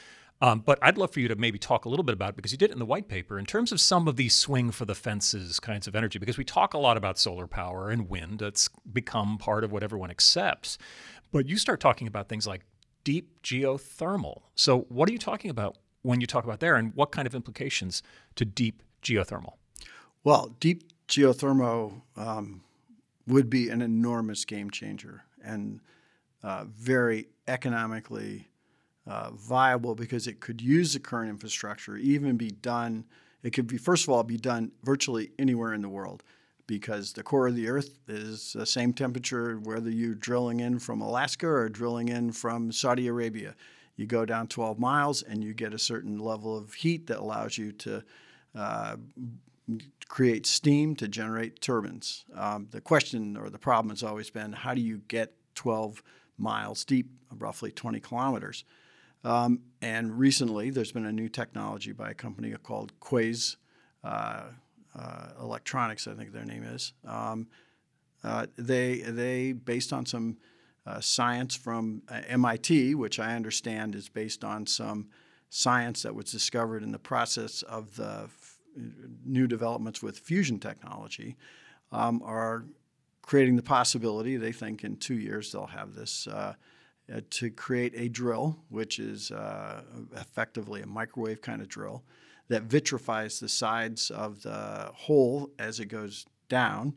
Um, 0.41 0.61
but 0.61 0.79
I'd 0.81 0.97
love 0.97 1.13
for 1.13 1.19
you 1.19 1.27
to 1.27 1.35
maybe 1.35 1.59
talk 1.59 1.85
a 1.85 1.89
little 1.89 2.05
bit 2.05 2.13
about 2.13 2.31
it 2.31 2.37
because 2.37 2.53
you 2.53 2.57
did 2.57 2.71
it 2.71 2.75
in 2.75 2.79
the 2.79 2.87
white 2.87 3.09
paper 3.09 3.41
in 3.41 3.45
terms 3.45 3.73
of 3.73 3.81
some 3.81 4.07
of 4.07 4.15
these 4.15 4.37
swing 4.37 4.71
for 4.71 4.85
the 4.85 4.95
fences 4.95 5.59
kinds 5.59 5.89
of 5.89 5.97
energy. 5.97 6.21
Because 6.21 6.39
we 6.39 6.45
talk 6.45 6.73
a 6.73 6.79
lot 6.79 6.97
about 6.97 7.19
solar 7.19 7.49
power 7.49 7.91
and 7.91 8.09
wind; 8.09 8.39
that's 8.39 8.71
become 8.91 9.37
part 9.37 9.65
of 9.65 9.73
what 9.73 9.83
everyone 9.83 10.11
accepts. 10.11 10.79
But 11.33 11.49
you 11.49 11.57
start 11.57 11.81
talking 11.81 12.07
about 12.07 12.29
things 12.29 12.47
like 12.47 12.63
deep 13.03 13.43
geothermal. 13.43 14.43
So, 14.55 14.83
what 14.89 15.09
are 15.09 15.13
you 15.13 15.19
talking 15.19 15.51
about 15.51 15.77
when 16.03 16.21
you 16.21 16.29
talk 16.29 16.45
about 16.45 16.61
there, 16.61 16.77
and 16.77 16.95
what 16.95 17.11
kind 17.11 17.27
of 17.27 17.35
implications 17.35 18.01
to 18.37 18.45
deep 18.45 18.85
geothermal? 19.03 19.55
Well, 20.23 20.55
deep 20.61 20.90
geothermal 21.11 22.01
um, 22.17 22.63
would 23.27 23.51
be 23.51 23.69
an 23.69 23.83
enormous 23.83 24.45
game 24.45 24.71
changer 24.71 25.25
and 25.45 25.81
uh, 26.43 26.65
very 26.69 27.29
economically 27.49 28.49
uh, 29.07 29.31
viable 29.33 29.95
because 29.95 30.27
it 30.27 30.41
could 30.41 30.61
use 30.61 30.93
the 30.93 31.01
current 31.01 31.29
infrastructure, 31.29 31.97
even 31.97 32.37
be 32.37 32.51
done. 32.51 33.05
It 33.43 33.51
could 33.51 33.67
be, 33.67 33.77
first 33.77 34.05
of 34.05 34.11
all, 34.11 34.23
be 34.23 34.37
done 34.37 34.71
virtually 34.85 35.33
anywhere 35.39 35.75
in 35.75 35.83
the 35.83 35.89
world 35.89 36.23
because 36.67 37.13
the 37.13 37.23
core 37.23 37.49
of 37.49 37.57
the 37.57 37.69
Earth 37.69 37.99
is 38.07 38.53
the 38.53 38.65
same 38.65 38.93
temperature 38.93 39.59
whether 39.65 39.91
you're 39.91 40.15
drilling 40.15 40.61
in 40.61 40.79
from 40.79 41.01
Alaska 41.01 41.49
or 41.49 41.69
drilling 41.69 42.09
in 42.09 42.31
from 42.31 42.71
Saudi 42.71 43.09
Arabia. 43.09 43.57
You 43.97 44.07
go 44.07 44.25
down 44.25 44.47
12 44.47 44.79
miles 44.79 45.23
and 45.23 45.43
you 45.43 45.53
get 45.53 45.75
a 45.75 45.79
certain 45.79 46.19
level 46.19 46.57
of 46.57 46.73
heat 46.73 47.09
that 47.09 47.19
allows 47.19 47.59
you 47.59 47.73
to 47.73 48.05
uh, 48.55 48.97
create 50.09 50.47
steam 50.47 50.97
to 50.97 51.09
generate 51.09 51.61
turbines. 51.61 52.25
Um, 52.35 52.69
the 52.71 52.81
question 52.81 53.37
or 53.37 53.51
the 53.51 53.59
problem 53.59 53.91
has 53.91 54.03
always 54.03 54.31
been 54.31 54.53
how 54.53 54.75
do 54.75 54.81
you 54.81 55.03
get 55.09 55.35
12 55.55 56.03
miles 56.39 56.85
deep, 56.85 57.11
roughly 57.39 57.71
20 57.71 58.01
kilometers? 58.01 58.65
Um, 59.23 59.61
and 59.83 60.19
recently, 60.19 60.71
there's 60.71 60.93
been 60.93 61.07
a 61.07 61.13
new 61.13 61.29
technology 61.29 61.93
by 61.93 62.11
a 62.11 62.15
company 62.15 62.55
called 62.63 62.99
Quaise 63.01 63.57
uh, 64.03 64.45
uh, 64.99 65.29
Electronics, 65.41 66.07
I 66.09 66.15
think 66.15 66.33
their 66.33 66.45
name 66.45 66.65
is. 66.65 66.93
Um, 67.07 67.49
uh, 68.25 68.47
they, 68.57 68.99
they, 68.99 69.53
based 69.53 69.93
on 69.93 70.07
some 70.07 70.39
uh, 70.87 71.01
science 71.01 71.55
from 71.55 72.03
uh, 72.09 72.21
MIT, 72.29 72.95
which 72.95 73.19
I 73.19 73.35
understand 73.35 73.95
is 73.95 74.09
based 74.09 74.45
on 74.45 74.67
some 74.67 75.09
science 75.51 76.03
that 76.03 76.15
was 76.15 76.31
discovered 76.31 76.83
in 76.83 76.93
the 76.93 76.99
process 76.99 77.63
of 77.63 77.97
the 77.97 78.29
new 79.25 79.47
developments 79.47 80.03
with 80.03 80.19
fusion 80.19 80.59
technology, 80.59 81.37
um, 81.93 82.23
are 82.25 82.65
creating 83.23 83.57
the 83.57 83.63
possibility, 83.63 84.37
they 84.37 84.53
think 84.53 84.85
in 84.85 84.97
two 84.97 85.15
years 85.15 85.53
they'll 85.53 85.67
have 85.67 85.95
this 85.95 86.27
uh, 86.27 86.55
uh, 87.13 87.21
to 87.31 87.51
create 87.51 87.93
a 87.97 88.09
drill, 88.09 88.57
which 88.69 88.99
is 88.99 89.31
uh, 89.31 89.83
effectively 90.17 90.83
a 90.83 90.87
microwave 90.87 91.41
kind 91.41 91.61
of 91.61 91.69
drill, 91.69 92.05
that 92.49 92.65
vitrifies 92.65 93.41
the 93.41 93.49
sides 93.49 94.11
of 94.11 94.43
the 94.43 94.91
hole 94.95 95.51
as 95.59 95.81
it 95.81 95.87
goes 95.87 96.27
down. 96.49 96.95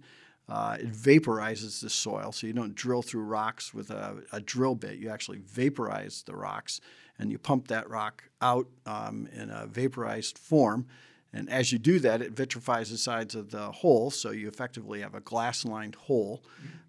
Uh, 0.50 0.78
it 0.80 0.92
vaporizes 0.92 1.82
the 1.82 1.90
soil, 1.90 2.32
so 2.32 2.46
you 2.46 2.54
don't 2.54 2.76
drill 2.76 3.02
through 3.02 3.24
rocks 3.24 3.74
with 3.74 3.90
a, 3.90 4.22
a, 4.34 4.42
drill 4.42 4.76
bit. 4.76 4.98
You 4.98 5.10
actually 5.10 5.40
vaporize 5.40 6.24
the 6.26 6.36
rocks, 6.36 6.82
and 7.18 7.32
you 7.32 7.38
pump 7.38 7.70
that 7.70 7.90
rock 7.90 8.24
out 8.42 8.68
um, 8.86 9.30
in 9.34 9.50
a 9.50 9.68
vaporized 9.68 10.38
form. 10.38 10.86
And 11.34 11.50
as 11.50 11.72
you 11.72 11.80
do 11.80 12.00
that, 12.00 12.22
it 12.22 12.34
vitrifies 12.34 12.92
the 12.92 12.98
sides 12.98 13.34
of 13.34 13.50
the 13.50 13.72
hole, 13.72 14.12
so 14.12 14.32
you 14.32 14.48
effectively 14.48 15.02
have 15.02 15.16
a 15.16 15.20
glass-lined 15.20 15.96
hole, 15.96 16.44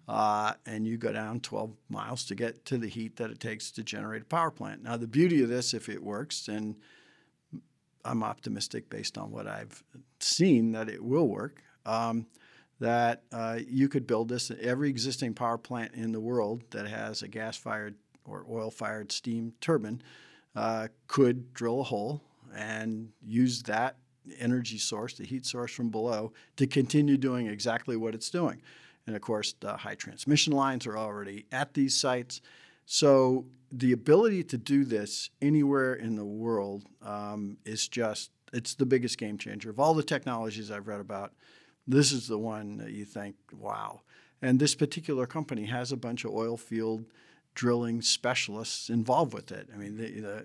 uh, 0.07 0.53
and 0.67 0.85
you 0.85 0.97
go 0.97 1.11
down 1.11 1.39
12 1.39 1.71
miles 1.89 2.23
to 2.25 2.35
get 2.35 2.63
to 2.65 2.77
the 2.77 2.87
heat 2.87 3.15
that 3.15 3.31
it 3.31 3.39
takes 3.39 3.71
to 3.71 3.83
generate 3.83 4.21
a 4.21 4.25
power 4.25 4.51
plant. 4.51 4.83
Now, 4.83 4.97
the 4.97 5.07
beauty 5.07 5.41
of 5.41 5.49
this, 5.49 5.73
if 5.73 5.89
it 5.89 6.03
works, 6.03 6.47
and 6.47 6.75
I'm 8.03 8.23
optimistic 8.23 8.87
based 8.87 9.17
on 9.17 9.31
what 9.31 9.47
I've 9.47 9.83
seen 10.19 10.73
that 10.73 10.89
it 10.89 11.03
will 11.03 11.27
work. 11.27 11.63
Um, 11.85 12.27
that 12.79 13.23
uh, 13.31 13.59
you 13.67 13.87
could 13.87 14.05
build 14.05 14.27
this 14.27 14.51
every 14.61 14.89
existing 14.89 15.33
power 15.33 15.57
plant 15.57 15.93
in 15.93 16.11
the 16.11 16.19
world 16.19 16.61
that 16.71 16.87
has 16.87 17.21
a 17.21 17.27
gas-fired 17.27 17.95
or 18.25 18.45
oil-fired 18.49 19.11
steam 19.11 19.53
turbine 19.61 20.01
uh, 20.55 20.87
could 21.07 21.53
drill 21.53 21.81
a 21.81 21.83
hole 21.83 22.21
and 22.55 23.09
use 23.21 23.63
that 23.63 23.95
energy 24.39 24.77
source, 24.77 25.13
the 25.13 25.25
heat 25.25 25.45
source 25.45 25.71
from 25.71 25.89
below, 25.89 26.33
to 26.57 26.67
continue 26.67 27.17
doing 27.17 27.47
exactly 27.47 27.95
what 27.95 28.15
it's 28.15 28.29
doing. 28.29 28.61
And 29.07 29.15
of 29.15 29.21
course, 29.21 29.53
the 29.59 29.77
high 29.77 29.95
transmission 29.95 30.53
lines 30.53 30.87
are 30.87 30.97
already 30.97 31.45
at 31.51 31.73
these 31.73 31.95
sites. 31.95 32.41
So 32.85 33.45
the 33.71 33.91
ability 33.91 34.43
to 34.45 34.57
do 34.57 34.85
this 34.85 35.29
anywhere 35.41 35.93
in 35.93 36.15
the 36.15 36.25
world 36.25 36.83
um, 37.01 37.57
is 37.65 37.87
just, 37.87 38.31
it's 38.53 38.75
the 38.75 38.85
biggest 38.85 39.17
game 39.17 39.37
changer. 39.37 39.69
Of 39.69 39.79
all 39.79 39.93
the 39.93 40.03
technologies 40.03 40.71
I've 40.71 40.87
read 40.87 41.01
about, 41.01 41.33
this 41.87 42.11
is 42.11 42.27
the 42.27 42.39
one 42.39 42.77
that 42.77 42.91
you 42.91 43.05
think, 43.05 43.35
wow. 43.53 44.01
And 44.41 44.59
this 44.59 44.75
particular 44.75 45.27
company 45.27 45.65
has 45.65 45.91
a 45.91 45.97
bunch 45.97 46.25
of 46.25 46.31
oil 46.31 46.57
field 46.57 47.05
drilling 47.55 48.01
specialists 48.01 48.89
involved 48.89 49.33
with 49.33 49.51
it. 49.51 49.69
I 49.73 49.77
mean, 49.77 49.97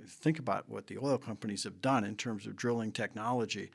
think 0.06 0.38
about 0.38 0.68
what 0.68 0.86
the 0.86 0.96
oil 0.98 1.18
companies 1.18 1.64
have 1.64 1.82
done 1.82 2.04
in 2.04 2.16
terms 2.16 2.46
of 2.46 2.56
drilling 2.56 2.92
technology. 2.92 3.70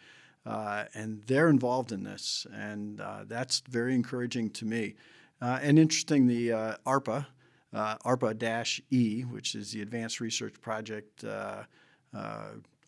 Uh, 0.46 0.86
and 0.94 1.22
they're 1.26 1.50
involved 1.50 1.92
in 1.92 2.04
this, 2.04 2.46
and 2.54 3.02
uh, 3.02 3.24
that's 3.28 3.62
very 3.68 3.96
encouraging 3.96 4.50
to 4.52 4.66
me. 4.66 4.96
Uh, 5.42 5.60
and 5.62 5.80
interesting, 5.80 6.28
the 6.28 6.52
uh, 6.52 6.76
ARPA, 6.86 7.26
uh, 7.74 7.98
ARPA-E, 8.06 9.22
which 9.24 9.56
is 9.56 9.72
the 9.72 9.82
Advanced 9.82 10.20
Research 10.22 10.62
Project 10.62 11.24
uh, 11.24 11.64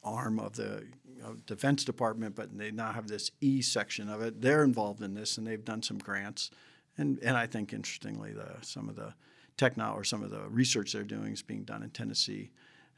arm 0.04 0.40
of 0.40 0.56
the 0.56 0.86
you 1.16 1.22
know, 1.22 1.36
Defense 1.46 1.84
Department, 1.84 2.36
but 2.36 2.56
they 2.56 2.72
now 2.72 2.92
have 2.92 3.08
this 3.08 3.32
E 3.42 3.62
section 3.62 4.08
of 4.08 4.22
it. 4.22 4.40
They're 4.40 4.64
involved 4.64 5.02
in 5.02 5.16
this, 5.16 5.38
and 5.38 5.46
they've 5.46 5.66
done 5.66 5.82
some 5.82 5.98
grants. 5.98 6.52
And, 6.98 7.20
and 7.22 7.36
I 7.36 7.48
think, 7.48 7.74
interestingly, 7.74 8.34
the, 8.34 8.56
some 8.62 8.88
of 8.88 8.96
the 8.96 9.14
techno 9.58 9.94
or 9.94 10.04
some 10.04 10.24
of 10.24 10.30
the 10.30 10.42
research 10.50 10.94
they're 10.94 11.04
doing 11.04 11.34
is 11.34 11.42
being 11.42 11.64
done 11.64 11.84
in 11.84 11.90
Tennessee. 11.90 12.52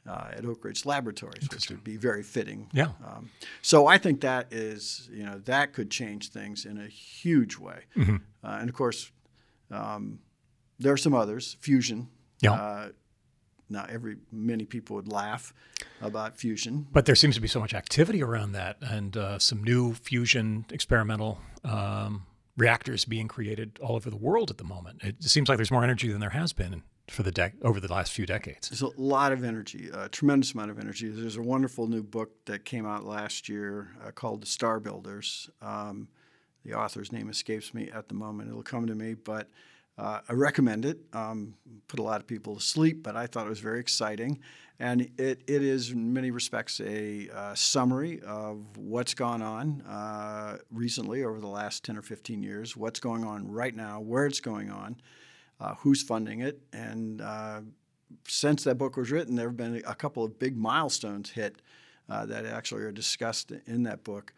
Uh, 0.08 0.28
at 0.32 0.46
Oak 0.46 0.64
Ridge 0.64 0.86
Laboratories, 0.86 1.46
which 1.50 1.68
would 1.68 1.84
be 1.84 1.98
very 1.98 2.22
fitting. 2.22 2.70
Yeah. 2.72 2.92
Um, 3.06 3.30
so 3.60 3.86
I 3.86 3.98
think 3.98 4.22
that 4.22 4.50
is, 4.50 5.10
you 5.12 5.24
know, 5.24 5.38
that 5.44 5.74
could 5.74 5.90
change 5.90 6.30
things 6.30 6.64
in 6.64 6.78
a 6.78 6.86
huge 6.86 7.58
way. 7.58 7.80
Mm-hmm. 7.94 8.16
Uh, 8.42 8.58
and 8.60 8.70
of 8.70 8.74
course, 8.74 9.12
um, 9.70 10.20
there 10.78 10.94
are 10.94 10.96
some 10.96 11.12
others. 11.12 11.58
Fusion. 11.60 12.08
Yeah. 12.40 12.52
Uh, 12.52 12.88
now, 13.68 13.84
every 13.90 14.16
many 14.32 14.64
people 14.64 14.96
would 14.96 15.06
laugh 15.06 15.52
about 16.00 16.36
fusion, 16.36 16.86
but 16.92 17.04
there 17.04 17.14
seems 17.14 17.34
to 17.36 17.40
be 17.40 17.48
so 17.48 17.60
much 17.60 17.74
activity 17.74 18.22
around 18.22 18.52
that, 18.52 18.78
and 18.80 19.16
uh, 19.16 19.38
some 19.38 19.62
new 19.62 19.92
fusion 19.94 20.64
experimental 20.72 21.38
um, 21.62 22.26
reactors 22.60 23.04
being 23.04 23.26
created 23.26 23.78
all 23.82 23.96
over 23.96 24.10
the 24.10 24.16
world 24.16 24.50
at 24.50 24.58
the 24.58 24.64
moment. 24.64 25.00
It 25.02 25.22
seems 25.24 25.48
like 25.48 25.56
there's 25.56 25.70
more 25.70 25.82
energy 25.82 26.08
than 26.12 26.20
there 26.20 26.30
has 26.30 26.52
been 26.52 26.82
for 27.08 27.22
the 27.24 27.32
dec- 27.32 27.54
over 27.62 27.80
the 27.80 27.92
last 27.92 28.12
few 28.12 28.26
decades. 28.26 28.68
There's 28.68 28.82
a 28.82 29.00
lot 29.00 29.32
of 29.32 29.42
energy, 29.42 29.90
a 29.92 30.08
tremendous 30.08 30.52
amount 30.52 30.70
of 30.70 30.78
energy. 30.78 31.08
There's 31.08 31.36
a 31.36 31.42
wonderful 31.42 31.88
new 31.88 32.02
book 32.02 32.44
that 32.44 32.64
came 32.64 32.86
out 32.86 33.04
last 33.04 33.48
year 33.48 33.90
uh, 34.04 34.12
called 34.12 34.42
The 34.42 34.46
Star 34.46 34.78
Builders. 34.78 35.50
Um, 35.60 36.08
the 36.64 36.74
author's 36.74 37.10
name 37.10 37.30
escapes 37.30 37.72
me 37.72 37.90
at 37.92 38.08
the 38.08 38.14
moment. 38.14 38.50
It'll 38.50 38.62
come 38.62 38.86
to 38.86 38.94
me, 38.94 39.14
but 39.14 39.48
uh, 40.00 40.20
I 40.26 40.32
recommend 40.32 40.86
it. 40.86 40.98
Um, 41.12 41.54
put 41.86 42.00
a 42.00 42.02
lot 42.02 42.20
of 42.20 42.26
people 42.26 42.54
to 42.54 42.60
sleep, 42.60 43.02
but 43.02 43.16
I 43.16 43.26
thought 43.26 43.46
it 43.46 43.50
was 43.50 43.60
very 43.60 43.80
exciting. 43.80 44.40
And 44.78 45.02
it, 45.18 45.42
it 45.46 45.62
is, 45.62 45.90
in 45.90 46.14
many 46.14 46.30
respects, 46.30 46.80
a 46.80 47.28
uh, 47.28 47.54
summary 47.54 48.22
of 48.22 48.78
what's 48.78 49.12
gone 49.12 49.42
on 49.42 49.82
uh, 49.82 50.56
recently 50.70 51.22
over 51.22 51.38
the 51.38 51.48
last 51.48 51.84
10 51.84 51.98
or 51.98 52.02
15 52.02 52.42
years, 52.42 52.74
what's 52.78 52.98
going 52.98 53.24
on 53.24 53.46
right 53.46 53.76
now, 53.76 54.00
where 54.00 54.24
it's 54.24 54.40
going 54.40 54.70
on, 54.70 54.96
uh, 55.60 55.74
who's 55.74 56.02
funding 56.02 56.40
it. 56.40 56.60
And 56.72 57.20
uh, 57.20 57.60
since 58.26 58.64
that 58.64 58.78
book 58.78 58.96
was 58.96 59.10
written, 59.10 59.36
there 59.36 59.48
have 59.48 59.56
been 59.58 59.82
a 59.86 59.94
couple 59.94 60.24
of 60.24 60.38
big 60.38 60.56
milestones 60.56 61.28
hit 61.28 61.60
uh, 62.08 62.24
that 62.24 62.46
actually 62.46 62.84
are 62.84 62.92
discussed 62.92 63.52
in 63.66 63.82
that 63.82 64.02
book. 64.02 64.32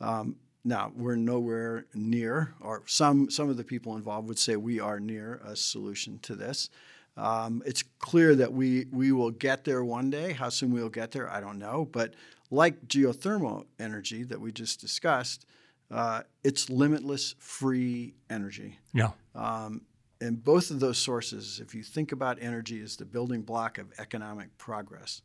Um, 0.00 0.36
now 0.64 0.92
we're 0.94 1.16
nowhere 1.16 1.86
near, 1.94 2.54
or 2.60 2.82
some 2.86 3.30
some 3.30 3.48
of 3.48 3.56
the 3.56 3.64
people 3.64 3.96
involved 3.96 4.28
would 4.28 4.38
say 4.38 4.56
we 4.56 4.80
are 4.80 5.00
near 5.00 5.40
a 5.44 5.56
solution 5.56 6.18
to 6.20 6.34
this. 6.34 6.70
Um, 7.16 7.62
it's 7.66 7.82
clear 7.98 8.34
that 8.36 8.52
we 8.52 8.86
we 8.92 9.12
will 9.12 9.30
get 9.30 9.64
there 9.64 9.84
one 9.84 10.10
day. 10.10 10.32
How 10.32 10.48
soon 10.48 10.72
we'll 10.72 10.88
get 10.88 11.10
there, 11.12 11.30
I 11.30 11.40
don't 11.40 11.58
know. 11.58 11.84
But 11.90 12.14
like 12.50 12.86
geothermal 12.86 13.66
energy 13.78 14.22
that 14.24 14.40
we 14.40 14.52
just 14.52 14.80
discussed, 14.80 15.46
uh, 15.90 16.22
it's 16.44 16.70
limitless 16.70 17.34
free 17.38 18.14
energy. 18.30 18.78
Yeah. 18.92 19.10
Um, 19.34 19.82
and 20.20 20.42
both 20.42 20.70
of 20.70 20.80
those 20.80 20.98
sources, 20.98 21.60
if 21.60 21.74
you 21.74 21.82
think 21.82 22.12
about 22.12 22.38
energy 22.40 22.80
as 22.80 22.96
the 22.96 23.04
building 23.04 23.42
block 23.42 23.78
of 23.78 23.92
economic 23.98 24.56
progress, 24.58 25.22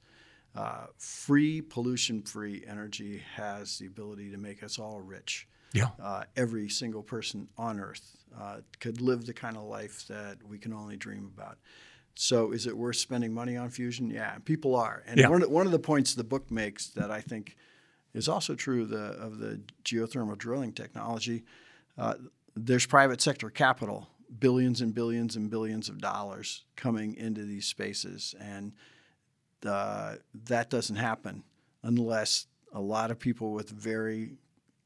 uh, 0.55 0.87
free, 0.97 1.61
pollution 1.61 2.21
free 2.21 2.63
energy 2.67 3.21
has 3.35 3.77
the 3.79 3.87
ability 3.87 4.31
to 4.31 4.37
make 4.37 4.63
us 4.63 4.79
all 4.79 5.01
rich. 5.01 5.47
Yeah. 5.73 5.89
Uh, 6.01 6.23
every 6.37 6.69
single 6.69 7.01
person 7.01 7.47
on 7.57 7.79
Earth 7.79 8.17
uh, 8.39 8.57
could 8.79 9.01
live 9.01 9.25
the 9.25 9.33
kind 9.33 9.57
of 9.57 9.63
life 9.63 10.07
that 10.07 10.37
we 10.47 10.59
can 10.59 10.73
only 10.73 10.95
dream 10.97 11.31
about. 11.35 11.57
So, 12.15 12.51
is 12.51 12.67
it 12.67 12.77
worth 12.77 12.97
spending 12.97 13.33
money 13.33 13.57
on 13.57 13.71
fusion? 13.71 14.11
Yeah, 14.11 14.37
people 14.45 14.75
are. 14.75 15.01
And 15.07 15.19
Yeah. 15.19 15.29
one, 15.29 15.41
of, 15.41 15.49
one 15.49 15.65
of 15.65 15.71
the 15.71 15.79
points 15.79 16.13
the 16.13 16.23
book 16.23 16.51
makes 16.51 16.87
that 16.89 17.09
I 17.09 17.21
think 17.21 17.57
is 18.13 18.29
also 18.29 18.53
true 18.53 18.83
of 18.83 18.89
the, 18.89 18.97
of 18.97 19.39
the 19.39 19.61
geothermal 19.83 20.37
drilling 20.37 20.73
technology 20.73 21.43
uh, 21.97 22.15
there's 22.55 22.85
private 22.85 23.21
sector 23.21 23.49
capital, 23.49 24.07
billions 24.39 24.81
and 24.81 24.93
billions 24.93 25.35
and 25.35 25.49
billions 25.49 25.89
of 25.89 25.99
dollars 25.99 26.63
coming 26.75 27.15
into 27.15 27.43
these 27.43 27.65
spaces. 27.65 28.35
And 28.39 28.73
uh, 29.65 30.15
that 30.45 30.69
doesn't 30.69 30.95
happen 30.95 31.43
unless 31.83 32.47
a 32.73 32.81
lot 32.81 33.11
of 33.11 33.19
people 33.19 33.51
with 33.51 33.69
very 33.69 34.33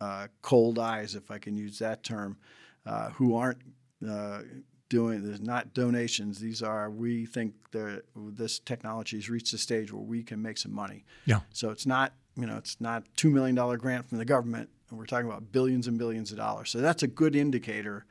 uh, 0.02 0.28
cold 0.42 0.78
eyes, 0.78 1.16
if 1.16 1.32
I 1.32 1.38
can 1.38 1.56
use 1.56 1.80
that 1.80 2.04
term, 2.04 2.38
uh, 2.86 3.10
who 3.12 3.36
aren't 3.36 3.62
uh, 4.08 4.42
doing 4.90 5.24
there's 5.24 5.42
not 5.42 5.74
donations. 5.74 6.40
These 6.40 6.62
are 6.62 6.90
we 6.90 7.26
think 7.26 7.54
that 7.72 8.04
this 8.16 8.60
technology 8.60 9.18
has 9.18 9.30
reached 9.30 9.54
a 9.54 9.58
stage 9.58 9.92
where 9.92 10.02
we 10.02 10.24
can 10.24 10.42
make 10.42 10.58
some 10.58 10.74
money. 10.74 11.04
Yeah. 11.26 11.42
So 11.52 11.72
it's 11.72 11.86
not 11.86 12.14
you 12.36 12.46
know 12.46 12.58
it's 12.58 12.80
not 12.80 13.04
two 13.16 13.30
million 13.30 13.56
dollar 13.56 13.78
grant 13.78 14.08
from 14.10 14.18
the 14.18 14.26
government. 14.26 14.70
We're 14.92 15.06
talking 15.06 15.28
about 15.28 15.52
billions 15.52 15.88
and 15.88 15.98
billions 15.98 16.32
of 16.32 16.38
dollars. 16.38 16.70
So 16.70 16.80
that's 16.80 17.04
a 17.04 17.08
good 17.08 17.36
indicator 17.36 18.06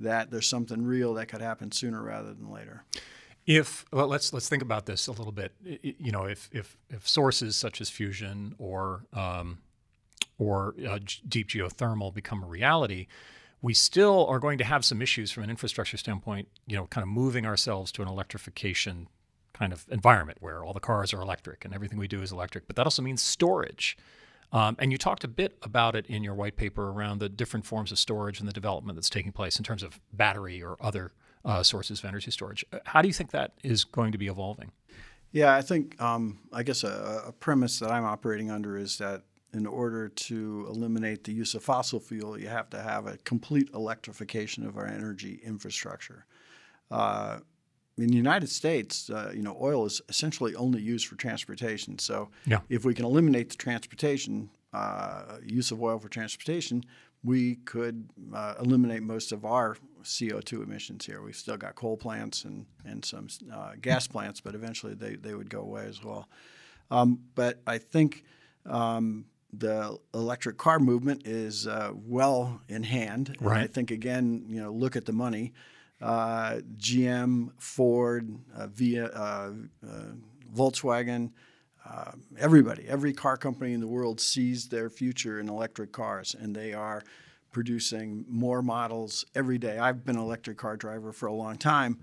that 0.00 0.30
there's 0.30 0.48
something 0.48 0.84
real 0.84 1.14
that 1.14 1.26
could 1.26 1.42
happen 1.42 1.70
sooner 1.70 2.02
rather 2.02 2.32
than 2.32 2.50
later. 2.50 2.84
If 3.46 3.84
well, 3.92 4.06
let's 4.06 4.32
let's 4.32 4.48
think 4.48 4.62
about 4.62 4.86
this 4.86 5.08
a 5.08 5.12
little 5.12 5.32
bit. 5.32 5.52
You 5.64 6.12
know, 6.12 6.24
if 6.24 6.48
if 6.52 6.76
if 6.90 7.08
sources 7.08 7.56
such 7.56 7.80
as 7.80 7.90
fusion 7.90 8.54
or 8.58 9.04
um, 9.12 9.58
or 10.38 10.74
uh, 10.88 11.00
deep 11.28 11.48
geothermal 11.48 12.14
become 12.14 12.44
a 12.44 12.46
reality, 12.46 13.08
we 13.60 13.74
still 13.74 14.26
are 14.26 14.38
going 14.38 14.58
to 14.58 14.64
have 14.64 14.84
some 14.84 15.02
issues 15.02 15.32
from 15.32 15.42
an 15.42 15.50
infrastructure 15.50 15.96
standpoint. 15.96 16.48
You 16.66 16.76
know, 16.76 16.86
kind 16.86 17.02
of 17.02 17.08
moving 17.08 17.44
ourselves 17.44 17.90
to 17.92 18.02
an 18.02 18.08
electrification 18.08 19.08
kind 19.52 19.72
of 19.72 19.86
environment 19.90 20.38
where 20.40 20.64
all 20.64 20.72
the 20.72 20.80
cars 20.80 21.12
are 21.12 21.20
electric 21.20 21.64
and 21.64 21.74
everything 21.74 21.98
we 21.98 22.08
do 22.08 22.22
is 22.22 22.32
electric. 22.32 22.66
But 22.66 22.76
that 22.76 22.86
also 22.86 23.02
means 23.02 23.22
storage. 23.22 23.96
Um, 24.52 24.76
and 24.78 24.92
you 24.92 24.98
talked 24.98 25.24
a 25.24 25.28
bit 25.28 25.56
about 25.62 25.96
it 25.96 26.06
in 26.06 26.22
your 26.22 26.34
white 26.34 26.56
paper 26.56 26.90
around 26.90 27.20
the 27.20 27.28
different 27.28 27.64
forms 27.64 27.90
of 27.90 27.98
storage 27.98 28.38
and 28.38 28.48
the 28.48 28.52
development 28.52 28.96
that's 28.96 29.10
taking 29.10 29.32
place 29.32 29.56
in 29.56 29.64
terms 29.64 29.82
of 29.82 30.00
battery 30.12 30.62
or 30.62 30.76
other 30.80 31.12
uh, 31.44 31.62
sources 31.62 31.98
of 32.00 32.04
energy 32.04 32.30
storage. 32.30 32.64
Uh, 32.72 32.78
How 32.84 33.02
do 33.02 33.08
you 33.08 33.14
think 33.14 33.30
that 33.30 33.52
is 33.62 33.84
going 33.84 34.12
to 34.12 34.18
be 34.18 34.26
evolving? 34.28 34.70
Yeah, 35.32 35.54
I 35.54 35.62
think 35.62 36.00
um, 36.00 36.38
I 36.52 36.62
guess 36.62 36.84
a, 36.84 37.24
a 37.28 37.32
premise 37.32 37.78
that 37.78 37.90
I'm 37.90 38.04
operating 38.04 38.50
under 38.50 38.76
is 38.76 38.98
that 38.98 39.22
in 39.54 39.66
order 39.66 40.08
to 40.08 40.66
eliminate 40.70 41.24
the 41.24 41.32
use 41.32 41.54
of 41.54 41.62
fossil 41.62 42.00
fuel, 42.00 42.38
you 42.38 42.48
have 42.48 42.70
to 42.70 42.80
have 42.80 43.06
a 43.06 43.16
complete 43.18 43.68
electrification 43.74 44.66
of 44.66 44.76
our 44.76 44.86
energy 44.86 45.40
infrastructure. 45.44 46.26
Uh, 46.90 47.40
in 47.98 48.08
the 48.08 48.16
United 48.16 48.48
States, 48.48 49.10
uh, 49.10 49.30
you 49.34 49.42
know, 49.42 49.56
oil 49.60 49.84
is 49.84 50.00
essentially 50.08 50.54
only 50.54 50.80
used 50.80 51.06
for 51.06 51.16
transportation. 51.16 51.98
So, 51.98 52.30
Yeah. 52.46 52.60
if 52.70 52.84
we 52.84 52.94
can 52.94 53.04
eliminate 53.04 53.50
the 53.50 53.56
transportation 53.56 54.48
uh, 54.72 55.36
use 55.44 55.70
of 55.70 55.82
oil 55.82 55.98
for 55.98 56.08
transportation, 56.08 56.82
we 57.22 57.56
could 57.56 58.08
uh, 58.34 58.54
eliminate 58.58 59.02
most 59.02 59.32
of 59.32 59.44
our 59.44 59.76
CO2 60.02 60.62
emissions 60.62 61.06
here. 61.06 61.22
We've 61.22 61.36
still 61.36 61.56
got 61.56 61.74
coal 61.74 61.96
plants 61.96 62.44
and, 62.44 62.66
and 62.84 63.04
some 63.04 63.28
uh, 63.52 63.72
gas 63.80 64.06
plants, 64.06 64.40
but 64.40 64.54
eventually 64.54 64.94
they, 64.94 65.16
they 65.16 65.34
would 65.34 65.50
go 65.50 65.60
away 65.60 65.86
as 65.86 66.02
well. 66.02 66.28
Um, 66.90 67.20
but 67.34 67.60
I 67.66 67.78
think 67.78 68.24
um, 68.66 69.26
the 69.52 69.98
electric 70.14 70.58
car 70.58 70.78
movement 70.78 71.26
is 71.26 71.66
uh, 71.66 71.92
well 71.94 72.60
in 72.68 72.82
hand. 72.82 73.36
And 73.38 73.48
I 73.64 73.66
think, 73.66 73.90
again, 73.90 74.44
you 74.48 74.60
know, 74.60 74.72
look 74.72 74.96
at 74.96 75.06
the 75.06 75.12
money. 75.12 75.52
Uh, 76.00 76.60
GM, 76.76 77.50
Ford, 77.58 78.28
uh, 78.56 78.66
via, 78.66 79.06
uh, 79.06 79.52
uh, 79.86 80.02
Volkswagen, 80.54 81.30
uh, 81.88 82.12
everybody, 82.38 82.84
every 82.86 83.12
car 83.12 83.36
company 83.36 83.72
in 83.72 83.80
the 83.80 83.86
world 83.86 84.20
sees 84.20 84.68
their 84.68 84.88
future 84.88 85.40
in 85.40 85.48
electric 85.48 85.92
cars, 85.92 86.34
and 86.38 86.54
they 86.54 86.72
are 86.72 87.02
producing 87.52 88.24
more 88.28 88.62
models 88.62 89.24
every 89.34 89.58
day. 89.58 89.78
I've 89.78 90.04
been 90.04 90.16
an 90.16 90.22
electric 90.22 90.58
car 90.58 90.76
driver 90.76 91.12
for 91.12 91.26
a 91.26 91.32
long 91.32 91.56
time. 91.56 92.00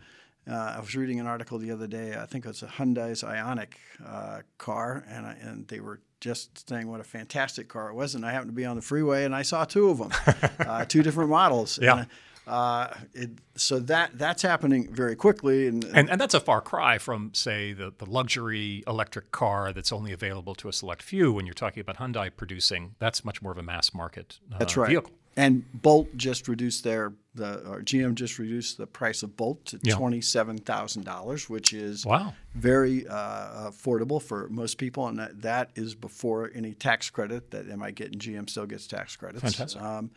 Uh, 0.50 0.76
I 0.78 0.80
was 0.80 0.96
reading 0.96 1.20
an 1.20 1.28
article 1.28 1.60
the 1.60 1.72
other 1.72 1.88
day. 1.88 2.16
I 2.16 2.26
think 2.26 2.46
it 2.46 2.48
was 2.48 2.64
a 2.64 2.68
Hyundai's 2.68 3.24
Ioniq 3.24 3.74
uh, 4.06 4.40
car, 4.58 5.04
and 5.08 5.26
I, 5.26 5.34
and 5.42 5.68
they 5.68 5.80
were 5.80 6.02
just 6.22 6.68
saying 6.68 6.90
what 6.90 7.00
a 7.00 7.04
fantastic 7.04 7.68
car 7.68 7.90
it 7.90 7.94
was. 7.94 8.16
And 8.16 8.26
I 8.26 8.32
happened 8.32 8.50
to 8.52 8.56
be 8.56 8.66
on 8.66 8.76
the 8.76 8.82
freeway, 8.82 9.26
and 9.26 9.36
I 9.36 9.42
saw 9.44 9.66
two 9.66 9.90
of 9.90 9.98
them, 10.00 10.12
uh, 10.60 10.86
two 10.86 11.04
different 11.04 11.30
models. 11.30 11.78
Yeah. 11.82 12.00
And, 12.00 12.08
uh, 12.48 12.88
it, 13.14 13.30
so 13.56 13.78
that 13.80 14.18
that's 14.18 14.42
happening 14.42 14.92
very 14.92 15.16
quickly, 15.16 15.68
and, 15.68 15.84
And, 15.94 16.10
and 16.10 16.20
that's 16.20 16.34
a 16.34 16.40
far 16.40 16.62
cry 16.62 16.98
from, 16.98 17.32
say, 17.36 17.74
the, 17.74 17.94
the 17.96 18.10
luxury 18.10 18.84
electric 18.88 19.32
car 19.32 19.72
that's 19.72 19.92
only 19.92 20.12
available 20.12 20.56
to 20.56 20.68
a 20.68 20.74
select 20.74 21.04
few. 21.04 21.32
When 21.32 21.46
you're 21.46 21.54
talking 21.54 21.82
about 21.82 21.98
Hyundai 21.98 22.32
producing, 22.36 22.96
that's 22.98 23.24
much 23.24 23.44
more 23.44 23.52
of 23.52 23.60
a 23.60 23.64
mass 23.64 23.94
market 23.94 24.40
uh, 24.52 24.58
That's 24.58 24.76
right. 24.76 24.90
vehicle. 24.90 25.12
And 25.40 25.64
Bolt 25.82 26.10
just 26.18 26.50
reduced 26.50 26.84
their 26.84 27.14
the 27.34 27.60
or 27.66 27.82
GM 27.82 28.16
just 28.16 28.40
reduced 28.40 28.78
the 28.78 28.86
price 28.86 29.24
of 29.24 29.38
Bolt 29.38 29.64
to 29.68 29.80
Yeah. 29.84 29.96
twenty 29.96 30.20
seven 30.20 30.58
thousand 30.58 31.06
dollars, 31.06 31.50
which 31.50 31.72
is 31.72 32.06
Wow. 32.06 32.34
very 32.56 33.08
uh, 33.08 33.70
affordable 33.72 34.22
for 34.22 34.50
most 34.50 34.78
people, 34.78 35.08
and 35.08 35.18
that, 35.18 35.42
that 35.42 35.70
is 35.76 35.96
before 35.96 36.52
any 36.54 36.74
tax 36.74 37.10
credit 37.10 37.52
that 37.52 37.70
they 37.70 37.76
might 37.78 37.96
get. 37.96 38.12
And 38.12 38.20
GM 38.22 38.50
still 38.50 38.66
gets 38.66 38.86
tax 38.86 39.16
credits. 39.16 39.42
Fantastic. 39.42 39.82
Um, 39.82 40.12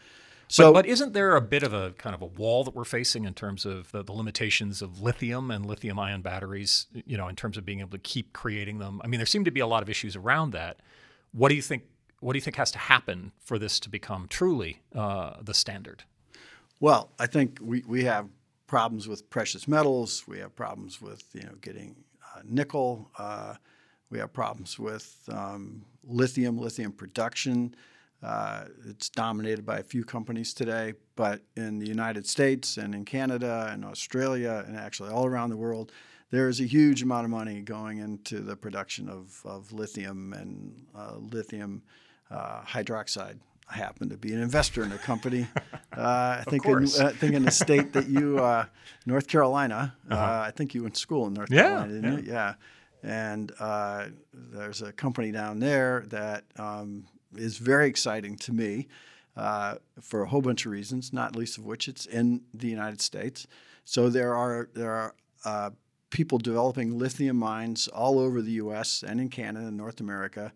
so, 0.49 0.73
but, 0.73 0.83
but 0.83 0.87
isn't 0.87 1.13
there 1.13 1.37
a 1.37 1.41
bit 1.41 1.63
of 1.63 1.73
a 1.73 1.93
kind 1.93 2.15
of 2.17 2.21
a 2.23 2.27
wall 2.27 2.65
that 2.65 2.75
we're 2.75 2.85
facing 2.85 3.25
in 3.25 3.33
terms 3.35 3.65
of 3.65 3.93
the, 3.93 4.03
the 4.03 4.13
limitations 4.13 4.83
of 4.83 5.01
lithium 5.01 5.53
and 5.53 5.65
lithium 5.65 6.01
ion 6.01 6.21
batteries, 6.23 6.89
you 7.07 7.17
know, 7.17 7.29
in 7.29 7.37
terms 7.37 7.57
of 7.57 7.65
being 7.65 7.79
able 7.79 7.91
to 7.91 7.99
keep 7.99 8.33
creating 8.33 8.79
them? 8.81 9.01
I 9.05 9.07
mean, 9.07 9.19
there 9.19 9.27
seem 9.27 9.45
to 9.45 9.53
be 9.53 9.61
a 9.61 9.69
lot 9.69 9.83
of 9.85 9.89
issues 9.89 10.17
around 10.17 10.51
that. 10.51 10.81
What 11.31 11.49
do 11.51 11.55
you 11.55 11.63
think? 11.63 11.85
What 12.23 12.35
do 12.35 12.37
you 12.37 12.41
think 12.43 12.55
has 12.55 12.71
to 12.71 12.79
happen 12.79 13.33
for 13.41 13.59
this 13.59 13.81
to 13.81 13.89
become 13.89 14.29
truly 14.29 14.81
uh, 14.95 15.35
the 15.43 15.55
standard? 15.55 16.05
Well, 16.79 17.11
I 17.19 17.27
think 17.27 17.59
we, 17.61 17.83
we 17.85 18.05
have 18.05 18.29
problems 18.69 19.09
with 19.09 19.29
precious 19.29 19.67
metals. 19.67 20.25
We 20.29 20.39
have 20.39 20.55
problems 20.55 21.03
with 21.03 21.25
you 21.35 21.43
know 21.43 21.55
getting 21.61 21.97
uh, 22.25 22.43
nickel. 22.45 23.11
Uh, 23.19 23.55
we 24.09 24.21
have 24.21 24.33
problems 24.33 24.79
with 24.79 25.19
um, 25.33 25.85
lithium, 26.05 26.59
lithium 26.59 26.93
production. 26.93 27.75
Uh, 28.23 28.67
it's 28.87 29.09
dominated 29.09 29.67
by 29.67 29.79
a 29.79 29.83
few 29.83 30.05
companies 30.05 30.55
today, 30.55 30.95
but 31.17 31.41
in 31.57 31.81
the 31.81 31.89
United 31.89 32.25
States 32.25 32.77
and 32.77 32.95
in 32.95 33.05
Canada 33.05 33.69
and 33.73 33.85
Australia 33.85 34.63
and 34.69 34.77
actually 34.77 35.11
all 35.11 35.27
around 35.27 35.51
the 35.51 35.57
world, 35.57 35.91
there 36.31 36.49
is 36.49 36.61
a 36.61 36.67
huge 36.67 37.03
amount 37.03 37.25
of 37.25 37.31
money 37.33 37.63
going 37.63 37.99
into 37.99 38.39
the 38.39 38.55
production 38.55 39.09
of, 39.09 39.43
of 39.45 39.73
lithium 39.73 40.33
and 40.35 40.87
uh, 40.97 41.17
lithium 41.17 41.83
uh, 42.33 42.63
hydroxide. 42.63 43.39
I 43.71 43.77
happen 43.77 44.09
to 44.11 44.17
be 44.17 44.33
an 44.33 44.41
investor 44.43 44.83
in 44.83 44.93
a 44.93 44.99
company. 44.99 45.47
Uh, 45.95 46.39
I 46.41 46.45
think 46.49 46.65
in. 46.65 46.85
I 46.85 47.13
think 47.13 47.35
in 47.35 47.45
the 47.45 47.51
state 47.51 47.93
that 47.93 48.09
you, 48.09 48.39
uh, 48.39 48.65
North 49.05 49.29
Carolina. 49.29 49.95
uh 50.11 50.43
I 50.47 50.51
think 50.51 50.75
you 50.75 50.81
went 50.81 50.95
to 50.95 51.01
school 51.01 51.27
in 51.27 51.35
North 51.35 51.51
Yeah, 51.51 51.65
Carolina, 51.65 51.93
didn't 51.93 52.25
you? 52.25 52.33
Yeah. 52.33 52.55
And 53.03 53.53
uh, 53.61 54.07
there's 54.33 54.81
a 54.81 54.91
company 54.93 55.33
down 55.33 55.59
there 55.59 56.05
that 56.09 56.45
um, 56.57 57.05
is 57.37 57.59
very 57.59 57.89
exciting 57.89 58.37
to 58.37 58.55
me 58.55 58.89
uh, 59.37 59.75
for 60.01 60.23
a 60.23 60.29
whole 60.29 60.41
bunch 60.41 60.65
of 60.65 60.73
reasons, 60.73 61.13
not 61.13 61.37
least 61.37 61.59
of 61.59 61.67
which 61.67 61.89
it's 61.89 62.07
in 62.07 62.41
the 62.55 62.69
United 62.69 63.03
States. 63.03 63.47
So 63.85 64.09
there 64.09 64.35
are 64.35 64.71
there 64.73 64.93
are 64.93 65.15
uh, 65.45 65.71
people 66.09 66.39
developing 66.39 66.99
lithium 66.99 67.37
mines 67.37 67.87
all 67.89 68.19
over 68.19 68.41
the 68.41 68.53
U.S. 68.53 69.05
and 69.07 69.21
in 69.21 69.29
Canada 69.29 69.67
and 69.67 69.77
North 69.77 70.01
America. 70.01 70.53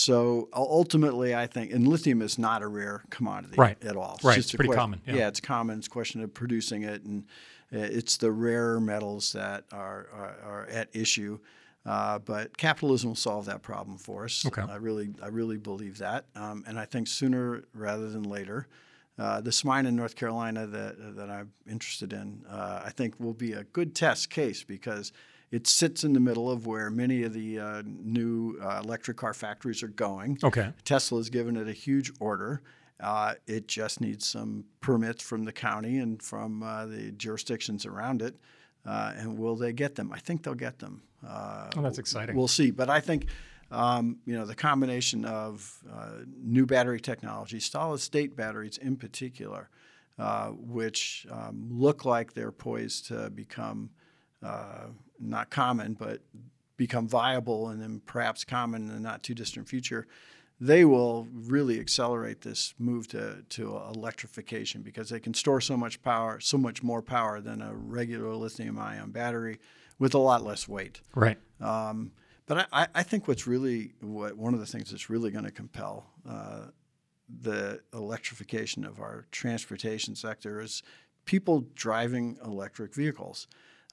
So 0.00 0.48
ultimately, 0.54 1.34
I 1.34 1.48
think, 1.48 1.72
and 1.72 1.88
lithium 1.88 2.22
is 2.22 2.38
not 2.38 2.62
a 2.62 2.68
rare 2.68 3.02
commodity 3.10 3.56
Right. 3.58 3.76
at 3.84 3.96
all. 3.96 4.20
Right. 4.22 4.36
just 4.36 4.50
It's 4.50 4.54
pretty 4.54 4.68
que- 4.68 4.76
common, 4.76 5.00
yeah. 5.04 5.26
it's 5.26 5.40
common. 5.40 5.78
It's 5.78 5.88
a 5.88 5.90
question 5.90 6.22
of 6.22 6.32
producing 6.32 6.84
it, 6.84 7.02
and 7.02 7.24
uh, 7.74 7.78
it's 7.78 8.16
the 8.16 8.30
rare 8.30 8.78
metals 8.78 9.32
that 9.32 9.64
are 9.72 10.06
are, 10.12 10.36
are 10.44 10.66
at 10.70 10.90
issue. 10.94 11.40
Uh, 11.84 12.20
but 12.20 12.56
capitalism 12.56 13.10
will 13.10 13.16
solve 13.16 13.46
that 13.46 13.62
problem 13.62 13.98
for 13.98 14.24
us. 14.26 14.46
Okay. 14.46 14.62
I 14.62 14.76
really, 14.76 15.10
I 15.20 15.26
really 15.26 15.56
believe 15.56 15.98
that, 15.98 16.26
um, 16.36 16.62
and 16.68 16.78
I 16.78 16.84
think 16.84 17.08
sooner 17.08 17.64
rather 17.74 18.10
than 18.10 18.22
later, 18.22 18.68
uh, 19.18 19.40
this 19.40 19.64
mine 19.64 19.86
in 19.86 19.96
North 19.96 20.14
Carolina 20.14 20.68
that 20.68 21.16
that 21.16 21.30
I'm 21.30 21.50
interested 21.68 22.12
in, 22.12 22.44
uh, 22.48 22.82
I 22.84 22.90
think 22.90 23.18
will 23.18 23.34
be 23.34 23.54
a 23.54 23.64
good 23.64 23.96
test 23.96 24.30
case 24.30 24.62
because 24.62 25.12
it 25.50 25.66
sits 25.66 26.04
in 26.04 26.12
the 26.12 26.20
middle 26.20 26.50
of 26.50 26.66
where 26.66 26.90
many 26.90 27.22
of 27.24 27.32
the 27.32 27.58
uh, 27.58 27.82
new 27.86 28.58
uh, 28.62 28.80
electric 28.84 29.16
car 29.16 29.34
factories 29.34 29.82
are 29.82 29.88
going. 29.88 30.38
Okay. 30.44 30.72
Tesla 30.84 31.18
has 31.18 31.30
given 31.30 31.56
it 31.56 31.68
a 31.68 31.72
huge 31.72 32.12
order. 32.20 32.62
Uh, 33.00 33.34
it 33.46 33.66
just 33.66 34.00
needs 34.00 34.26
some 34.26 34.64
permits 34.80 35.22
from 35.22 35.44
the 35.44 35.52
county 35.52 35.98
and 35.98 36.22
from 36.22 36.62
uh, 36.62 36.86
the 36.86 37.10
jurisdictions 37.12 37.86
around 37.86 38.22
it. 38.22 38.36
Uh, 38.86 39.12
and 39.16 39.38
will 39.38 39.56
they 39.56 39.72
get 39.72 39.94
them? 39.94 40.12
I 40.12 40.18
think 40.18 40.42
they'll 40.42 40.54
get 40.54 40.78
them. 40.78 41.02
Uh, 41.26 41.68
Oh, 41.76 41.82
that's 41.82 41.98
exciting. 41.98 42.36
We'll 42.36 42.48
see. 42.48 42.70
But 42.70 42.88
I 42.90 43.00
think 43.00 43.26
Um, 43.72 44.18
you 44.26 44.36
know, 44.36 44.46
the 44.46 44.56
combination 44.56 45.24
of 45.24 45.78
uh, 45.88 46.24
new 46.42 46.66
battery 46.66 47.00
technology, 47.00 47.60
solid 47.60 48.00
state 48.00 48.34
batteries 48.34 48.78
in 48.78 48.96
particular, 48.96 49.68
uh, 50.18 50.48
which 50.48 51.24
um, 51.30 51.68
look 51.70 52.04
like 52.04 52.32
they're 52.34 52.50
poised 52.50 53.06
to 53.06 53.30
become 53.30 53.90
uh, 54.42 54.86
not 55.20 55.50
common, 55.50 55.94
but 55.94 56.20
become 56.76 57.06
viable 57.06 57.68
and 57.68 57.82
then 57.82 58.00
perhaps 58.06 58.44
common 58.44 58.88
in 58.88 58.94
the 58.94 59.00
not 59.00 59.22
too 59.22 59.34
distant 59.34 59.68
future, 59.68 60.06
they 60.60 60.84
will 60.84 61.26
really 61.32 61.80
accelerate 61.80 62.42
this 62.42 62.74
move 62.78 63.08
to, 63.08 63.42
to 63.48 63.76
electrification 63.94 64.82
because 64.82 65.08
they 65.08 65.20
can 65.20 65.32
store 65.32 65.60
so 65.60 65.76
much 65.76 66.02
power, 66.02 66.40
so 66.40 66.58
much 66.58 66.82
more 66.82 67.02
power 67.02 67.40
than 67.40 67.62
a 67.62 67.74
regular 67.74 68.34
lithium 68.34 68.78
ion 68.78 69.10
battery 69.10 69.58
with 69.98 70.14
a 70.14 70.18
lot 70.18 70.42
less 70.44 70.68
weight. 70.68 71.00
Right. 71.14 71.38
Um, 71.60 72.12
but 72.46 72.68
I, 72.72 72.88
I 72.94 73.02
think 73.02 73.28
what's 73.28 73.46
really 73.46 73.92
what 74.00 74.36
one 74.36 74.54
of 74.54 74.60
the 74.60 74.66
things 74.66 74.90
that's 74.90 75.08
really 75.08 75.30
going 75.30 75.44
to 75.44 75.50
compel 75.52 76.10
uh, 76.28 76.66
the 77.42 77.80
electrification 77.94 78.84
of 78.84 79.00
our 79.00 79.26
transportation 79.30 80.16
sector 80.16 80.60
is 80.60 80.82
people 81.24 81.64
driving 81.74 82.38
electric 82.44 82.94
vehicles. 82.94 83.46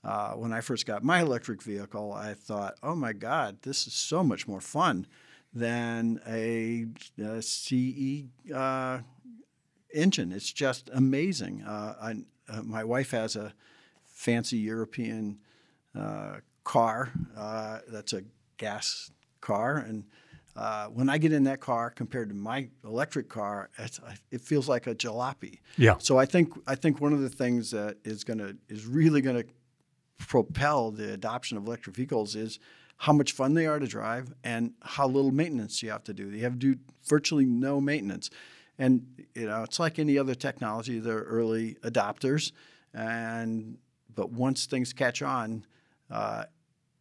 Uh, 0.07 0.31
when 0.35 0.53
I 0.53 0.61
first 0.61 0.85
got 0.85 1.03
my 1.03 1.19
electric 1.19 1.61
vehicle, 1.61 2.13
I 2.13 2.33
thought, 2.33 2.75
oh 2.81 2.95
my 2.95 3.11
God, 3.11 3.57
this 3.63 3.87
is 3.87 3.93
so 3.93 4.23
much 4.23 4.47
more 4.47 4.61
fun 4.61 5.05
than 5.53 6.21
a, 6.25 6.85
a 7.21 7.41
CE 7.41 8.23
uh, 8.55 8.99
engine. 9.93 10.31
It's 10.31 10.53
just 10.53 10.89
amazing. 10.93 11.61
Uh, 11.63 11.95
I, 12.01 12.11
uh, 12.47 12.61
my 12.63 12.85
wife 12.85 13.11
has 13.11 13.35
a 13.35 13.53
fancy 14.05 14.55
European 14.55 15.39
uh, 15.93 16.37
car 16.63 17.11
uh, 17.35 17.79
that's 17.89 18.13
a 18.13 18.23
gas 18.55 19.11
car, 19.41 19.77
and 19.77 20.05
uh, 20.55 20.87
when 20.87 21.09
I 21.09 21.17
get 21.17 21.33
in 21.33 21.43
that 21.43 21.59
car 21.59 21.89
compared 21.91 22.29
to 22.29 22.35
my 22.35 22.69
electric 22.83 23.27
car, 23.29 23.69
it 24.31 24.41
feels 24.41 24.69
like 24.69 24.87
a 24.87 24.95
jalopy. 24.95 25.59
Yeah. 25.77 25.95
So 25.99 26.17
I 26.17 26.25
think 26.25 26.53
I 26.65 26.75
think 26.75 26.99
one 26.99 27.13
of 27.13 27.21
the 27.21 27.29
things 27.29 27.71
that 27.71 27.97
is 28.03 28.23
going 28.23 28.39
to 28.39 28.57
is 28.67 28.87
really 28.87 29.21
going 29.21 29.43
to 29.43 29.45
propel 30.17 30.91
the 30.91 31.13
adoption 31.13 31.57
of 31.57 31.65
electric 31.65 31.95
vehicles 31.95 32.35
is 32.35 32.59
how 32.97 33.13
much 33.13 33.31
fun 33.31 33.53
they 33.53 33.67
are 33.67 33.79
to 33.79 33.87
drive 33.87 34.33
and 34.43 34.73
how 34.81 35.07
little 35.07 35.31
maintenance 35.31 35.83
you 35.83 35.89
have 35.91 36.03
to 36.03 36.13
do. 36.13 36.29
You 36.29 36.43
have 36.43 36.53
to 36.53 36.73
do 36.73 36.79
virtually 37.07 37.45
no 37.45 37.79
maintenance. 37.79 38.29
And 38.79 39.25
you 39.35 39.47
know, 39.47 39.63
it's 39.63 39.79
like 39.79 39.99
any 39.99 40.17
other 40.17 40.35
technology, 40.35 40.99
they're 40.99 41.21
early 41.21 41.75
adopters 41.83 42.51
and 42.93 43.77
but 44.13 44.31
once 44.31 44.65
things 44.65 44.93
catch 44.93 45.21
on, 45.21 45.63
uh, 46.09 46.45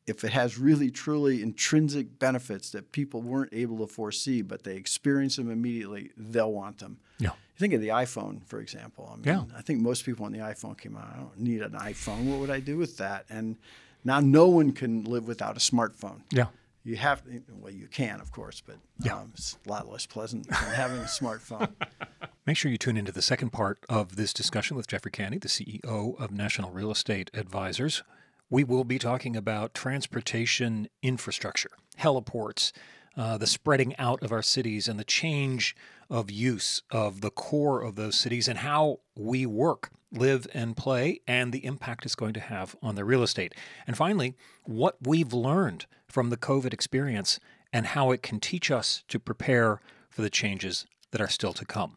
if 0.06 0.22
it 0.22 0.32
has 0.32 0.58
really 0.58 0.90
truly 0.90 1.42
intrinsic 1.42 2.18
benefits 2.18 2.70
that 2.70 2.92
people 2.92 3.22
weren't 3.22 3.52
able 3.52 3.78
to 3.78 3.92
foresee, 3.92 4.42
but 4.42 4.62
they 4.62 4.76
experience 4.76 5.36
them 5.36 5.50
immediately, 5.50 6.10
they'll 6.16 6.52
want 6.52 6.78
them. 6.78 6.98
Yeah. 7.18 7.30
You 7.56 7.60
think 7.60 7.72
of 7.74 7.80
the 7.80 7.88
iPhone, 7.88 8.46
for 8.46 8.60
example. 8.60 9.08
I 9.10 9.16
mean, 9.16 9.24
yeah. 9.24 9.56
I 9.56 9.62
think 9.62 9.80
most 9.80 10.04
people 10.04 10.24
when 10.24 10.32
the 10.32 10.40
iPhone 10.40 10.78
came 10.78 10.96
out, 10.96 11.08
I 11.14 11.18
don't 11.18 11.38
need 11.38 11.62
an 11.62 11.72
iPhone. 11.72 12.24
What 12.24 12.40
would 12.40 12.50
I 12.50 12.60
do 12.60 12.76
with 12.76 12.98
that? 12.98 13.24
And 13.30 13.56
now 14.04 14.20
no 14.20 14.48
one 14.48 14.72
can 14.72 15.04
live 15.04 15.26
without 15.26 15.56
a 15.56 15.60
smartphone. 15.60 16.20
Yeah. 16.30 16.46
You 16.84 16.96
have, 16.96 17.22
well, 17.60 17.72
you 17.72 17.88
can, 17.88 18.20
of 18.20 18.30
course, 18.30 18.62
but 18.64 18.76
yeah. 19.02 19.16
um, 19.16 19.32
it's 19.34 19.56
a 19.66 19.70
lot 19.70 19.90
less 19.90 20.06
pleasant 20.06 20.46
than 20.46 20.54
having 20.54 20.98
a 20.98 21.04
smartphone. 21.04 21.72
Make 22.46 22.56
sure 22.56 22.70
you 22.70 22.78
tune 22.78 22.96
into 22.96 23.10
the 23.10 23.22
second 23.22 23.50
part 23.50 23.78
of 23.88 24.14
this 24.14 24.32
discussion 24.32 24.76
with 24.76 24.86
Jeffrey 24.86 25.10
Kanne, 25.10 25.40
the 25.40 25.48
CEO 25.48 26.20
of 26.20 26.30
National 26.30 26.70
Real 26.70 26.92
Estate 26.92 27.28
Advisors 27.34 28.04
we 28.50 28.64
will 28.64 28.84
be 28.84 28.98
talking 28.98 29.36
about 29.36 29.74
transportation 29.74 30.88
infrastructure, 31.02 31.70
heliports, 31.98 32.72
uh, 33.16 33.38
the 33.38 33.46
spreading 33.46 33.96
out 33.96 34.22
of 34.22 34.30
our 34.30 34.42
cities, 34.42 34.88
and 34.88 35.00
the 35.00 35.04
change 35.04 35.74
of 36.08 36.30
use 36.30 36.82
of 36.90 37.20
the 37.20 37.30
core 37.30 37.82
of 37.82 37.96
those 37.96 38.18
cities 38.18 38.48
and 38.48 38.58
how 38.58 39.00
we 39.16 39.46
work, 39.46 39.90
live, 40.12 40.46
and 40.54 40.76
play, 40.76 41.20
and 41.26 41.52
the 41.52 41.64
impact 41.64 42.04
it's 42.04 42.14
going 42.14 42.34
to 42.34 42.40
have 42.40 42.76
on 42.82 42.94
the 42.94 43.04
real 43.04 43.22
estate. 43.22 43.54
And 43.86 43.96
finally, 43.96 44.34
what 44.64 44.96
we've 45.02 45.32
learned 45.32 45.86
from 46.08 46.30
the 46.30 46.36
COVID 46.36 46.72
experience 46.72 47.40
and 47.72 47.88
how 47.88 48.10
it 48.10 48.22
can 48.22 48.40
teach 48.40 48.70
us 48.70 49.04
to 49.08 49.18
prepare 49.18 49.80
for 50.08 50.22
the 50.22 50.30
changes 50.30 50.86
that 51.10 51.20
are 51.20 51.28
still 51.28 51.52
to 51.52 51.64
come. 51.64 51.96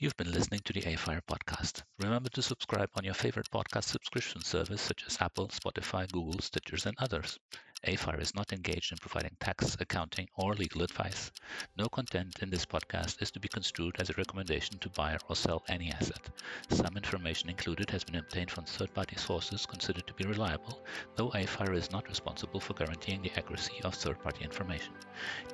You've 0.00 0.16
been 0.16 0.30
listening 0.30 0.60
to 0.64 0.72
the 0.72 0.86
AFIRE 0.86 1.22
podcast. 1.28 1.82
Remember 1.98 2.28
to 2.28 2.42
subscribe 2.42 2.88
on 2.94 3.02
your 3.02 3.14
favorite 3.14 3.50
podcast 3.50 3.84
subscription 3.84 4.44
service 4.44 4.80
such 4.80 5.02
as 5.06 5.18
Apple, 5.20 5.48
Spotify, 5.48 6.08
Google, 6.12 6.34
Stitchers, 6.34 6.86
and 6.86 6.96
others. 7.00 7.38
AFIRE 7.84 8.20
is 8.20 8.34
not 8.34 8.52
engaged 8.52 8.90
in 8.90 8.98
providing 8.98 9.36
tax, 9.38 9.76
accounting, 9.78 10.28
or 10.36 10.54
legal 10.54 10.82
advice. 10.82 11.30
No 11.76 11.86
content 11.86 12.40
in 12.42 12.50
this 12.50 12.66
podcast 12.66 13.22
is 13.22 13.30
to 13.30 13.38
be 13.38 13.48
construed 13.48 13.94
as 14.00 14.10
a 14.10 14.14
recommendation 14.14 14.78
to 14.78 14.88
buy 14.90 15.16
or 15.28 15.36
sell 15.36 15.62
any 15.68 15.92
asset. 15.92 16.28
Some 16.70 16.96
information 16.96 17.48
included 17.48 17.88
has 17.90 18.02
been 18.02 18.16
obtained 18.16 18.50
from 18.50 18.64
third-party 18.64 19.16
sources 19.16 19.64
considered 19.64 20.06
to 20.08 20.14
be 20.14 20.24
reliable, 20.24 20.82
though 21.14 21.30
AFIRE 21.30 21.74
is 21.74 21.92
not 21.92 22.08
responsible 22.08 22.58
for 22.58 22.74
guaranteeing 22.74 23.22
the 23.22 23.32
accuracy 23.36 23.80
of 23.84 23.94
third-party 23.94 24.44
information. 24.44 24.94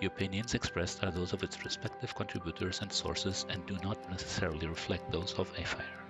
The 0.01 0.07
opinions 0.07 0.55
expressed 0.55 1.05
are 1.05 1.11
those 1.11 1.35
of 1.35 1.43
its 1.43 1.63
respective 1.65 2.15
contributors 2.15 2.81
and 2.81 2.91
sources 2.91 3.45
and 3.51 3.67
do 3.67 3.77
not 3.83 4.11
necessarily 4.11 4.67
reflect 4.67 5.13
those 5.13 5.35
of 5.35 5.53
AFIRE. 5.59 6.04